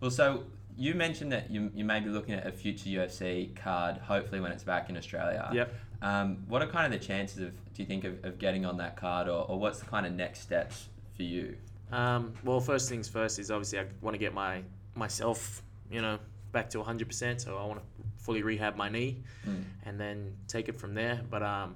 Well, 0.00 0.10
so 0.10 0.44
you 0.76 0.94
mentioned 0.94 1.32
that 1.32 1.50
you, 1.50 1.70
you 1.74 1.84
may 1.84 2.00
be 2.00 2.10
looking 2.10 2.34
at 2.34 2.46
a 2.46 2.52
future 2.52 2.88
UFC 2.88 3.54
card, 3.54 3.96
hopefully 3.98 4.40
when 4.40 4.52
it's 4.52 4.64
back 4.64 4.90
in 4.90 4.96
Australia. 4.96 5.48
Yep. 5.52 5.74
Um, 6.02 6.44
what 6.48 6.62
are 6.62 6.66
kind 6.66 6.92
of 6.92 7.00
the 7.00 7.04
chances 7.04 7.40
of, 7.40 7.52
do 7.72 7.82
you 7.82 7.86
think, 7.86 8.04
of, 8.04 8.24
of 8.24 8.38
getting 8.38 8.66
on 8.66 8.76
that 8.78 8.96
card, 8.96 9.28
or, 9.28 9.48
or 9.48 9.58
what's 9.58 9.78
the 9.78 9.86
kind 9.86 10.04
of 10.04 10.12
next 10.12 10.40
steps 10.40 10.88
for 11.16 11.22
you? 11.22 11.56
Um, 11.92 12.34
well, 12.44 12.60
first 12.60 12.88
things 12.88 13.08
first 13.08 13.38
is 13.38 13.50
obviously 13.50 13.78
I 13.78 13.86
want 14.00 14.14
to 14.14 14.18
get 14.18 14.34
my 14.34 14.62
myself, 14.94 15.62
you 15.90 16.00
know, 16.00 16.18
back 16.52 16.70
to 16.70 16.78
100%. 16.78 17.40
So 17.40 17.56
I 17.56 17.64
want 17.66 17.80
to 17.80 17.86
fully 18.18 18.42
rehab 18.42 18.76
my 18.76 18.88
knee 18.88 19.22
Mm. 19.46 19.64
and 19.84 20.00
then 20.00 20.34
take 20.48 20.68
it 20.68 20.76
from 20.76 20.94
there. 20.94 21.20
But 21.28 21.42
um, 21.42 21.74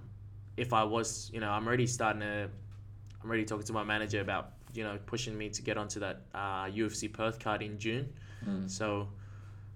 if 0.56 0.73
I 0.73 0.85
was, 0.85 1.31
you 1.32 1.40
know, 1.40 1.50
I'm 1.50 1.67
already 1.67 1.87
starting 1.87 2.20
to, 2.20 2.49
I'm 3.23 3.29
already 3.29 3.44
talking 3.44 3.67
to 3.67 3.73
my 3.73 3.85
manager 3.85 4.20
about, 4.20 4.52
you 4.73 4.85
know, 4.85 4.99
pushing 5.06 5.37
me 5.37 5.49
to 5.50 5.62
get 5.62 5.76
onto 5.76 6.00
that 6.00 6.23
uh, 6.35 6.64
UFC 6.67 7.12
Perth 7.12 7.38
card 7.38 7.62
in 7.62 7.79
June. 7.79 8.12
Mm. 8.46 8.70
So 8.70 9.08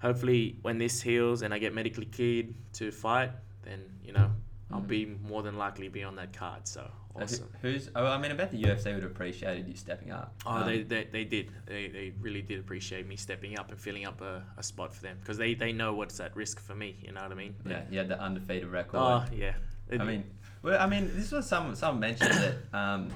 hopefully 0.00 0.56
when 0.62 0.78
this 0.78 1.00
heals 1.02 1.42
and 1.42 1.52
I 1.52 1.58
get 1.58 1.74
medically 1.74 2.06
cleared 2.06 2.54
to 2.74 2.90
fight, 2.90 3.30
then 3.64 3.80
you 4.02 4.12
know 4.12 4.30
I'll 4.72 4.80
Mhm. 4.80 4.86
be 4.88 5.06
more 5.28 5.42
than 5.42 5.56
likely 5.56 5.88
be 5.88 6.02
on 6.02 6.16
that 6.16 6.32
card. 6.32 6.66
So 6.66 6.90
who- 7.14 7.22
awesome. 7.22 7.50
Who's? 7.60 7.90
Oh, 7.94 8.06
I 8.06 8.18
mean, 8.18 8.30
I 8.30 8.34
bet 8.34 8.50
the 8.50 8.62
UFC 8.62 8.92
would 8.94 9.02
have 9.02 9.10
appreciated 9.12 9.68
you 9.68 9.76
stepping 9.76 10.10
up. 10.10 10.34
Oh, 10.46 10.50
Um, 10.58 10.66
they, 10.66 10.82
they, 10.82 11.04
they 11.04 11.24
did. 11.24 11.50
They, 11.66 11.88
they 11.88 12.12
really 12.20 12.42
did 12.42 12.58
appreciate 12.58 13.06
me 13.06 13.16
stepping 13.16 13.58
up 13.58 13.70
and 13.70 13.78
filling 13.78 14.06
up 14.06 14.20
a, 14.22 14.42
a 14.56 14.62
spot 14.62 14.94
for 14.94 15.02
them 15.02 15.18
because 15.20 15.36
they, 15.36 15.54
they 15.54 15.72
know 15.72 15.92
what's 15.94 16.18
at 16.20 16.34
risk 16.34 16.58
for 16.60 16.74
me. 16.74 16.96
You 17.02 17.12
know 17.12 17.22
what 17.22 17.32
I 17.32 17.34
mean? 17.34 17.54
Yeah, 17.68 17.82
you 17.90 17.98
had 17.98 18.08
the 18.08 18.20
undefeated 18.20 18.68
record. 18.68 18.98
Oh 18.98 19.24
yeah. 19.34 19.54
It- 19.90 20.00
I 20.00 20.04
mean, 20.04 20.24
well, 20.62 20.80
I 20.80 20.86
mean, 20.86 21.10
this 21.14 21.32
was 21.32 21.46
some 21.46 21.74
someone 21.74 22.00
mentioned 22.00 22.32
that 22.32 22.54
um, 22.78 23.08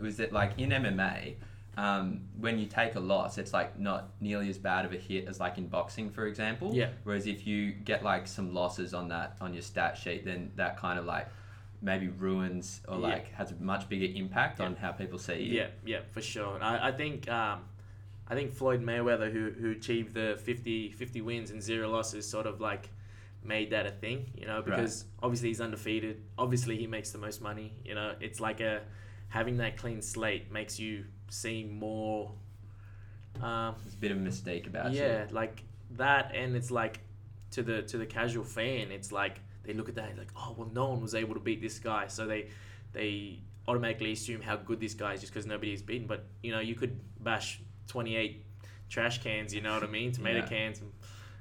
was 0.00 0.16
that 0.16 0.32
like 0.32 0.58
in 0.58 0.70
MMA, 0.70 1.34
um, 1.76 2.20
when 2.38 2.58
you 2.58 2.66
take 2.66 2.94
a 2.94 3.00
loss, 3.00 3.38
it's 3.38 3.52
like 3.52 3.78
not 3.78 4.10
nearly 4.20 4.48
as 4.48 4.58
bad 4.58 4.84
of 4.84 4.92
a 4.92 4.96
hit 4.96 5.26
as 5.26 5.40
like 5.40 5.58
in 5.58 5.66
boxing, 5.66 6.10
for 6.10 6.26
example. 6.26 6.72
Yeah. 6.74 6.88
Whereas 7.04 7.26
if 7.26 7.46
you 7.46 7.72
get 7.72 8.02
like 8.04 8.26
some 8.26 8.54
losses 8.54 8.94
on 8.94 9.08
that 9.08 9.36
on 9.40 9.52
your 9.52 9.62
stat 9.62 9.96
sheet, 9.98 10.24
then 10.24 10.52
that 10.56 10.76
kind 10.78 10.98
of 10.98 11.04
like 11.04 11.28
maybe 11.82 12.08
ruins 12.08 12.80
or 12.88 12.94
Yeah. 12.96 13.06
like 13.08 13.32
has 13.34 13.50
a 13.50 13.56
much 13.56 13.88
bigger 13.88 14.16
impact 14.16 14.60
on 14.60 14.76
how 14.76 14.92
people 14.92 15.18
see 15.18 15.42
you. 15.42 15.54
yeah, 15.54 15.66
yeah, 15.84 16.00
for 16.12 16.22
sure. 16.22 16.54
And 16.54 16.64
I, 16.64 16.88
I 16.88 16.92
think 16.92 17.28
um, 17.30 17.60
I 18.28 18.34
think 18.34 18.52
Floyd 18.54 18.82
Mayweather, 18.82 19.30
who 19.32 19.50
who 19.50 19.70
achieved 19.72 20.14
the 20.14 20.38
50, 20.42 20.92
50 20.92 21.20
wins 21.22 21.50
and 21.50 21.62
zero 21.62 21.90
losses, 21.90 22.26
sort 22.26 22.46
of 22.46 22.60
like 22.60 22.88
made 23.42 23.70
that 23.70 23.84
a 23.86 23.90
thing. 23.90 24.30
You 24.36 24.46
know, 24.46 24.62
because 24.62 25.04
obviously 25.22 25.48
he's 25.48 25.60
undefeated. 25.60 26.22
Obviously 26.38 26.76
he 26.78 26.86
makes 26.86 27.10
the 27.10 27.18
most 27.18 27.42
money. 27.42 27.72
You 27.84 27.94
know, 27.96 28.14
it's 28.20 28.40
like 28.40 28.60
a 28.60 28.80
having 29.28 29.56
that 29.56 29.76
clean 29.76 30.00
slate 30.00 30.52
makes 30.52 30.78
you 30.78 31.04
seem 31.34 31.78
more. 31.78 32.30
Um, 33.42 33.74
There's 33.82 33.94
a 33.94 33.98
bit 33.98 34.10
of 34.12 34.18
a 34.18 34.20
mistake 34.20 34.66
about 34.66 34.92
yeah, 34.92 35.26
like 35.30 35.62
that, 35.96 36.34
and 36.34 36.54
it's 36.56 36.70
like 36.70 37.00
to 37.50 37.62
the 37.62 37.82
to 37.82 37.98
the 37.98 38.06
casual 38.06 38.44
fan, 38.44 38.90
it's 38.90 39.10
like 39.12 39.40
they 39.64 39.72
look 39.72 39.88
at 39.88 39.96
that 39.96 40.16
like, 40.16 40.30
oh 40.36 40.54
well, 40.56 40.70
no 40.72 40.88
one 40.90 41.00
was 41.02 41.14
able 41.14 41.34
to 41.34 41.40
beat 41.40 41.60
this 41.60 41.78
guy, 41.78 42.06
so 42.06 42.26
they 42.26 42.48
they 42.92 43.40
automatically 43.66 44.12
assume 44.12 44.40
how 44.40 44.56
good 44.56 44.78
this 44.78 44.94
guy 44.94 45.14
is 45.14 45.20
just 45.20 45.32
because 45.32 45.46
nobody's 45.46 45.82
beaten. 45.82 46.06
But 46.06 46.24
you 46.42 46.52
know, 46.52 46.60
you 46.60 46.74
could 46.76 46.98
bash 47.22 47.60
twenty 47.88 48.14
eight 48.16 48.44
trash 48.88 49.22
cans, 49.22 49.52
you 49.52 49.60
know 49.60 49.74
what 49.74 49.82
I 49.82 49.88
mean, 49.88 50.12
tomato 50.18 50.38
Yeah. 50.38 50.46
cans, 50.46 50.80
and, 50.80 50.92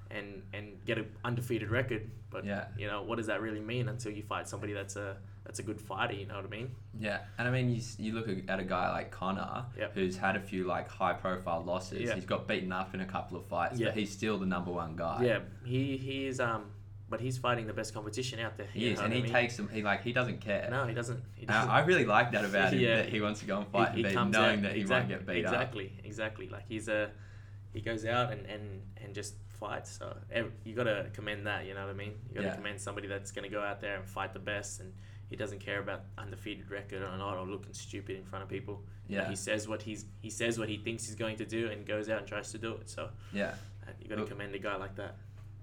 and 0.09 0.43
and 0.53 0.85
get 0.85 0.97
an 0.97 1.07
undefeated 1.23 1.69
record. 1.69 2.09
But 2.31 2.45
Yeah. 2.45 2.65
you 2.75 2.87
know, 2.87 3.03
what 3.03 3.17
does 3.17 3.27
that 3.27 3.41
really 3.41 3.59
mean 3.61 3.87
until 3.87 4.11
you 4.11 4.23
fight 4.23 4.49
somebody 4.49 4.73
that's 4.73 4.95
a 4.95 5.17
that's 5.45 5.59
a 5.59 5.63
good 5.63 5.79
fighter? 5.79 6.13
You 6.13 6.25
know 6.25 6.35
what 6.35 6.45
I 6.45 6.49
mean? 6.49 6.71
Yeah, 6.99 7.19
and 7.37 7.47
I 7.47 7.51
mean, 7.51 7.69
you, 7.69 7.81
you 7.97 8.13
look 8.13 8.27
at 8.47 8.59
a 8.59 8.63
guy 8.63 8.91
like 8.91 9.11
Conor, 9.11 9.65
Yep. 9.77 9.93
who's 9.93 10.15
had 10.17 10.35
a 10.35 10.39
few 10.39 10.65
like 10.65 10.87
high 10.87 11.13
profile 11.13 11.63
losses. 11.63 12.01
Yeah. 12.01 12.15
He's 12.15 12.25
got 12.25 12.47
beaten 12.47 12.71
up 12.71 12.93
in 12.93 13.01
a 13.01 13.05
couple 13.05 13.37
of 13.37 13.45
fights, 13.45 13.79
Yeah. 13.79 13.87
but 13.87 13.97
he's 13.97 14.11
still 14.11 14.37
the 14.37 14.45
number 14.45 14.71
one 14.71 14.95
guy. 14.95 15.23
Yeah, 15.23 15.39
he 15.65 15.97
he 15.97 16.27
is 16.27 16.39
um, 16.39 16.65
but 17.09 17.19
he's 17.21 17.37
fighting 17.37 17.67
the 17.67 17.73
best 17.73 17.93
competition 17.93 18.39
out 18.39 18.57
there. 18.57 18.67
he 18.73 18.89
is, 18.89 18.99
and 18.99 19.13
he 19.13 19.19
I 19.19 19.21
mean? 19.23 19.31
takes 19.31 19.55
them. 19.57 19.69
He 19.71 19.81
like 19.83 20.01
he 20.03 20.13
doesn't 20.13 20.39
care. 20.41 20.67
No, 20.71 20.85
he 20.87 20.93
doesn't. 20.93 21.21
He 21.35 21.45
doesn't. 21.45 21.69
I, 21.69 21.81
really 21.81 22.05
like 22.05 22.31
that 22.31 22.45
about 22.45 22.73
him. 22.73 22.79
Yeah. 22.87 22.95
That 22.97 23.09
he 23.09 23.21
wants 23.21 23.39
to 23.41 23.45
go 23.45 23.57
and 23.59 23.67
fight 23.67 23.93
he, 23.93 24.01
and 24.03 24.09
he 24.09 24.15
beat, 24.15 24.27
knowing 24.31 24.57
out, 24.59 24.63
that 24.63 24.75
he 24.75 24.85
won't 24.85 25.07
get 25.09 25.25
beat 25.27 25.37
exactly, 25.37 25.93
Exactly, 26.03 26.49
Like 26.49 26.65
he's 26.67 26.87
a, 26.87 27.11
he 27.73 27.81
goes 27.81 28.05
out 28.05 28.31
and, 28.31 28.45
and, 28.47 28.81
and 29.03 29.13
just 29.13 29.35
fights. 29.59 29.97
So 29.99 30.15
you 30.63 30.73
got 30.75 30.85
to 30.85 31.07
commend 31.13 31.45
that. 31.47 31.65
You 31.65 31.73
know 31.75 31.81
what 31.85 31.89
I 31.91 31.93
mean? 31.93 32.13
You 32.29 32.35
got 32.35 32.41
to 32.41 32.47
Yeah. 32.47 32.55
commend 32.55 32.81
somebody 32.81 33.07
that's 33.07 33.31
going 33.31 33.43
to 33.47 33.49
go 33.55 33.61
out 33.61 33.79
there 33.81 33.95
and 33.95 34.05
fight 34.07 34.33
the 34.33 34.39
best, 34.39 34.79
and 34.79 34.93
he 35.29 35.35
doesn't 35.35 35.59
care 35.59 35.79
about 35.79 36.01
undefeated 36.17 36.69
record 36.69 37.01
or 37.01 37.17
not, 37.17 37.37
or 37.37 37.45
looking 37.45 37.73
stupid 37.73 38.17
in 38.17 38.23
front 38.23 38.43
of 38.43 38.49
people. 38.49 38.83
Yeah. 39.07 39.27
he 39.29 39.35
says 39.35 39.67
what 39.67 39.81
he's 39.81 40.05
he 40.21 40.29
says 40.29 40.57
what 40.57 40.69
he 40.69 40.77
thinks 40.77 41.05
he's 41.05 41.15
going 41.15 41.37
to 41.37 41.45
do, 41.45 41.69
and 41.69 41.85
goes 41.85 42.09
out 42.09 42.19
and 42.19 42.27
tries 42.27 42.51
to 42.51 42.57
do 42.57 42.73
it. 42.75 42.89
So 42.89 43.09
Yeah. 43.31 43.55
uh, 43.87 43.91
you 44.01 44.07
got 44.07 44.15
to 44.17 44.25
commend 44.25 44.53
a 44.55 44.59
guy 44.59 44.75
like 44.75 44.95
that. 44.95 45.15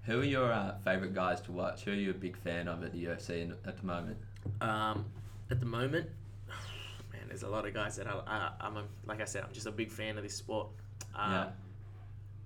Who 0.03 0.19
are 0.21 0.23
your 0.23 0.51
uh, 0.51 0.77
favorite 0.83 1.13
guys 1.13 1.41
to 1.41 1.51
watch? 1.51 1.83
Who 1.83 1.91
are 1.91 1.95
you 1.95 2.09
a 2.11 2.13
big 2.15 2.35
fan 2.37 2.67
of 2.67 2.83
at 2.83 2.91
the 2.91 3.05
UFC 3.05 3.41
in, 3.41 3.51
at 3.65 3.77
the 3.77 3.85
moment? 3.85 4.17
Um, 4.59 5.05
at 5.51 5.59
the 5.59 5.65
moment, 5.65 6.09
man, 7.13 7.21
there's 7.27 7.43
a 7.43 7.47
lot 7.49 7.67
of 7.67 7.73
guys 7.73 7.95
that 7.97 8.07
I, 8.07 8.13
I 8.27 8.51
I'm 8.61 8.77
a, 8.77 8.83
like 9.05 9.21
I 9.21 9.25
said, 9.25 9.43
I'm 9.43 9.53
just 9.53 9.67
a 9.67 9.71
big 9.71 9.91
fan 9.91 10.17
of 10.17 10.23
this 10.23 10.35
sport. 10.35 10.67
Um, 11.15 11.31
Yeah. 11.31 11.49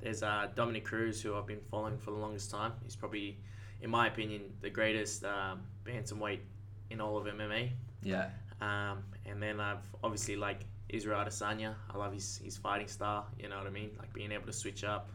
There's 0.01 0.21
uh, 0.21 0.49
Dominick 0.53 0.83
Cruz, 0.85 1.21
who 1.21 1.35
I've 1.35 1.47
been 1.47 1.61
following 1.71 1.97
for 1.97 2.11
the 2.11 2.17
longest 2.17 2.51
time. 2.51 2.73
He's 2.83 2.95
probably, 2.95 3.39
in 3.81 3.89
my 3.89 4.07
opinion, 4.07 4.43
the 4.61 4.69
greatest 4.69 5.23
um, 5.23 5.61
bantamweight 5.85 6.39
in 6.89 7.01
all 7.01 7.17
of 7.17 7.25
MMA. 7.25 7.71
Yeah. 8.03 8.29
Um, 8.61 9.03
and 9.25 9.41
then 9.41 9.59
I've 9.59 9.85
obviously 10.03 10.35
like 10.35 10.65
Israel 10.89 11.23
Adesanya. 11.23 11.75
I 11.93 11.97
love 11.97 12.13
his, 12.13 12.39
his 12.43 12.57
fighting 12.57 12.87
style. 12.87 13.27
You 13.39 13.49
know 13.49 13.57
what 13.57 13.67
I 13.67 13.71
mean? 13.71 13.91
Like 13.97 14.13
being 14.13 14.31
able 14.31 14.45
to 14.45 14.53
switch 14.53 14.83
up, 14.83 15.09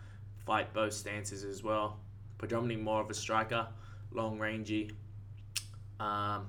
fight 0.47 0.73
both 0.75 0.93
stances 0.93 1.45
as 1.45 1.63
well. 1.63 1.99
Predominantly 2.39 2.83
more 2.83 3.01
of 3.03 3.11
a 3.11 3.15
striker, 3.15 3.67
long 4.13 4.39
rangey. 4.39 4.93
Um, 5.99 6.47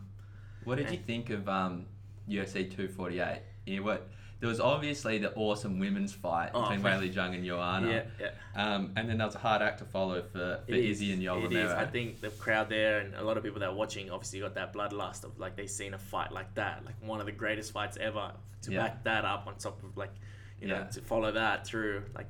What 0.64 0.78
did 0.78 0.92
you 0.92 0.98
think 0.98 1.30
of 1.30 1.48
um, 1.50 1.86
UFC 2.32 2.70
248? 2.70 3.42
You 3.66 3.84
what? 3.84 4.10
There 4.40 4.50
was 4.50 4.60
obviously 4.60 5.20
the 5.20 5.32
awesome 5.36 5.78
women's 5.78 6.14
fight 6.14 6.50
Oh, 6.56 6.62
between 6.62 6.82
man. 6.82 7.00
Zhang 7.14 7.36
and 7.36 7.46
Joanna. 7.46 7.88
yeah, 8.20 8.30
yeah. 8.56 8.74
Um, 8.76 8.92
and 8.96 9.08
then 9.08 9.20
there 9.20 9.28
was 9.28 9.36
a 9.36 9.40
hard 9.40 9.62
act 9.62 9.78
to 9.80 9.86
follow 9.86 10.20
for, 10.24 10.62
for 10.66 10.74
It 10.74 10.78
is. 10.84 11.00
Izzy 11.00 11.14
and 11.14 11.22
Yoel 11.22 11.46
It 11.46 11.54
is. 11.54 11.72
I 11.72 11.86
think 11.86 12.22
the 12.22 12.30
crowd 12.32 12.68
there 12.68 13.02
and 13.02 13.14
a 13.14 13.24
lot 13.24 13.38
of 13.38 13.44
people 13.44 13.60
that 13.60 13.70
are 13.70 13.76
watching 13.76 14.10
obviously 14.10 14.40
got 14.40 14.56
that 14.56 14.74
bloodlust 14.74 15.24
of 15.26 15.38
like 15.38 15.56
they 15.56 15.68
seen 15.68 15.94
a 15.94 16.00
fight 16.00 16.32
like 16.32 16.56
that, 16.56 16.84
like 16.86 16.96
one 17.02 17.20
of 17.20 17.28
the 17.28 17.32
greatest 17.32 17.72
fights 17.72 17.98
ever. 18.02 18.32
To 18.64 18.72
Yeah. 18.72 18.82
back 18.88 19.04
that 19.04 19.26
up 19.26 19.46
on 19.46 19.58
top 19.58 19.82
of 19.84 19.96
like, 19.96 20.14
you 20.60 20.68
know, 20.68 20.76
Yeah. 20.80 20.84
to 20.86 21.02
follow 21.02 21.32
that 21.34 21.68
through, 21.68 22.04
like, 22.16 22.30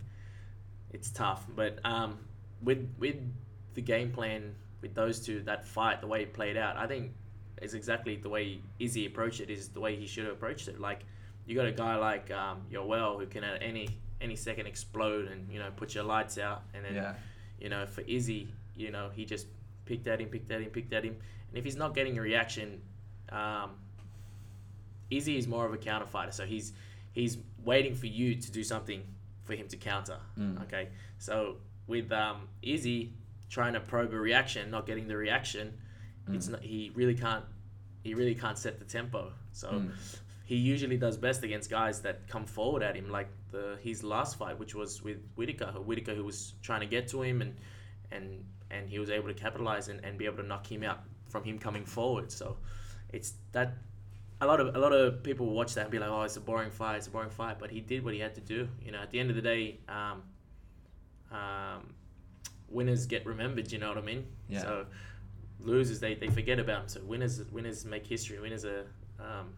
it's 0.91 1.11
tough. 1.11 1.45
But 1.55 1.79
um, 1.85 2.17
with 2.61 2.93
with 2.99 3.15
the 3.73 3.81
game 3.81 4.11
plan 4.11 4.55
with 4.81 4.93
those 4.95 5.25
two, 5.25 5.43
that 5.43 5.65
fight, 5.65 6.01
the 6.01 6.07
way 6.07 6.23
it 6.23 6.33
played 6.33 6.57
out, 6.57 6.75
I 6.75 6.87
think 6.87 7.13
is 7.61 7.73
exactly 7.73 8.15
the 8.15 8.29
way 8.29 8.61
Izzy 8.79 9.05
approached 9.05 9.41
it. 9.41 9.49
Is 9.49 9.69
the 9.69 9.79
way 9.79 9.95
he 9.95 10.07
should 10.07 10.25
have 10.25 10.33
approached 10.33 10.67
it. 10.67 10.79
Like, 10.79 11.01
you 11.45 11.55
got 11.55 11.67
a 11.67 11.71
guy 11.71 11.95
like 11.95 12.31
um, 12.31 12.61
Yoel 12.71 13.19
who 13.19 13.25
can 13.27 13.43
at 13.43 13.61
any 13.61 13.89
any 14.19 14.35
second 14.35 14.67
explode 14.67 15.27
and 15.27 15.51
you 15.51 15.59
know 15.59 15.69
put 15.75 15.95
your 15.95 16.03
lights 16.03 16.37
out, 16.37 16.63
and 16.73 16.85
then 16.85 16.95
yeah. 16.95 17.13
you 17.59 17.69
know, 17.69 17.85
for 17.85 18.01
Izzy, 18.01 18.47
you 18.75 18.91
know, 18.91 19.09
he 19.13 19.25
just 19.25 19.47
picked 19.85 20.07
at 20.07 20.21
him, 20.21 20.29
picked 20.29 20.51
at 20.51 20.61
him, 20.61 20.69
picked 20.69 20.93
at 20.93 21.03
him. 21.03 21.15
And 21.49 21.57
if 21.57 21.63
he's 21.63 21.75
not 21.75 21.93
getting 21.93 22.17
a 22.17 22.21
reaction, 22.21 22.81
um, 23.29 23.71
Izzy 25.09 25.37
is 25.37 25.47
more 25.47 25.65
of 25.65 25.73
a 25.73 25.77
counter 25.77 26.05
fighter. 26.05 26.31
So 26.31 26.45
he's 26.45 26.73
he's 27.11 27.37
waiting 27.63 27.95
for 27.95 28.07
you 28.07 28.35
to 28.35 28.51
do 28.51 28.63
something 28.63 29.03
for 29.43 29.55
him 29.55 29.67
to 29.67 29.77
counter. 29.77 30.17
Mm. 30.39 30.61
Okay. 30.63 30.89
So 31.17 31.57
with 31.87 32.11
um, 32.11 32.47
Izzy 32.61 33.13
trying 33.49 33.73
to 33.73 33.79
probe 33.79 34.13
a 34.13 34.19
reaction, 34.19 34.71
not 34.71 34.85
getting 34.85 35.07
the 35.07 35.17
reaction, 35.17 35.73
it's 36.29 36.47
Mm. 36.47 36.51
not, 36.51 36.61
he 36.61 36.91
really 36.95 37.15
can't 37.15 37.45
he 38.03 38.15
really 38.15 38.33
can't 38.33 38.57
set 38.57 38.79
the 38.79 38.85
tempo. 38.85 39.31
So 39.51 39.69
Mm. 39.69 39.91
he 40.45 40.55
usually 40.55 40.97
does 40.97 41.17
best 41.17 41.43
against 41.43 41.69
guys 41.69 42.01
that 42.01 42.27
come 42.27 42.45
forward 42.45 42.81
at 42.81 42.95
him, 42.95 43.09
like 43.09 43.29
the 43.51 43.77
his 43.83 44.03
last 44.03 44.37
fight, 44.37 44.57
which 44.57 44.73
was 44.75 45.03
with 45.03 45.19
Whitaker. 45.35 45.67
Whitaker 45.85 46.15
who 46.15 46.23
was 46.23 46.53
trying 46.61 46.79
to 46.81 46.87
get 46.87 47.07
to 47.09 47.21
him 47.21 47.41
and 47.41 47.55
and 48.11 48.43
and 48.71 48.89
he 48.89 48.99
was 48.99 49.09
able 49.09 49.27
to 49.27 49.33
capitalize 49.33 49.87
and, 49.89 50.03
and 50.05 50.17
be 50.17 50.25
able 50.25 50.37
to 50.37 50.43
knock 50.43 50.65
him 50.71 50.81
out 50.83 50.99
from 51.29 51.43
him 51.43 51.59
coming 51.59 51.85
forward. 51.85 52.31
So 52.31 52.57
it's 53.09 53.33
that 53.51 53.77
a 54.39 54.47
lot 54.47 54.59
of 54.59 54.75
a 54.75 54.79
lot 54.79 54.93
of 54.93 55.21
people 55.21 55.45
watch 55.53 55.75
that 55.75 55.81
and 55.83 55.91
be 55.91 55.99
like, 55.99 56.09
oh, 56.09 56.23
it's 56.23 56.37
a 56.37 56.41
boring 56.41 56.71
fight, 56.71 56.95
it's 56.95 57.07
a 57.07 57.11
boring 57.11 57.29
fight. 57.29 57.59
But 57.59 57.69
he 57.69 57.81
did 57.81 58.03
what 58.03 58.13
he 58.13 58.19
had 58.19 58.33
to 58.35 58.41
do. 58.41 58.67
You 58.83 58.91
know, 58.93 58.99
at 58.99 59.11
the 59.11 59.19
end 59.19 59.29
of 59.29 59.35
the 59.35 59.41
day, 59.43 59.79
um, 59.87 60.23
um, 61.31 61.93
winners 62.69 63.05
get 63.05 63.25
remembered. 63.25 63.71
You 63.71 63.77
know 63.79 63.89
what 63.89 63.97
I 63.97 64.01
mean? 64.01 64.25
Yeah. 64.49 64.61
So 64.61 64.85
losers 65.63 65.99
they, 65.99 66.15
they 66.15 66.27
forget 66.27 66.59
about 66.59 66.81
them. 66.81 66.89
So 66.89 67.01
winners 67.03 67.41
winners 67.51 67.85
make 67.85 68.05
history. 68.05 68.39
Winners 68.39 68.65
are 68.65 68.85
um, 69.19 69.53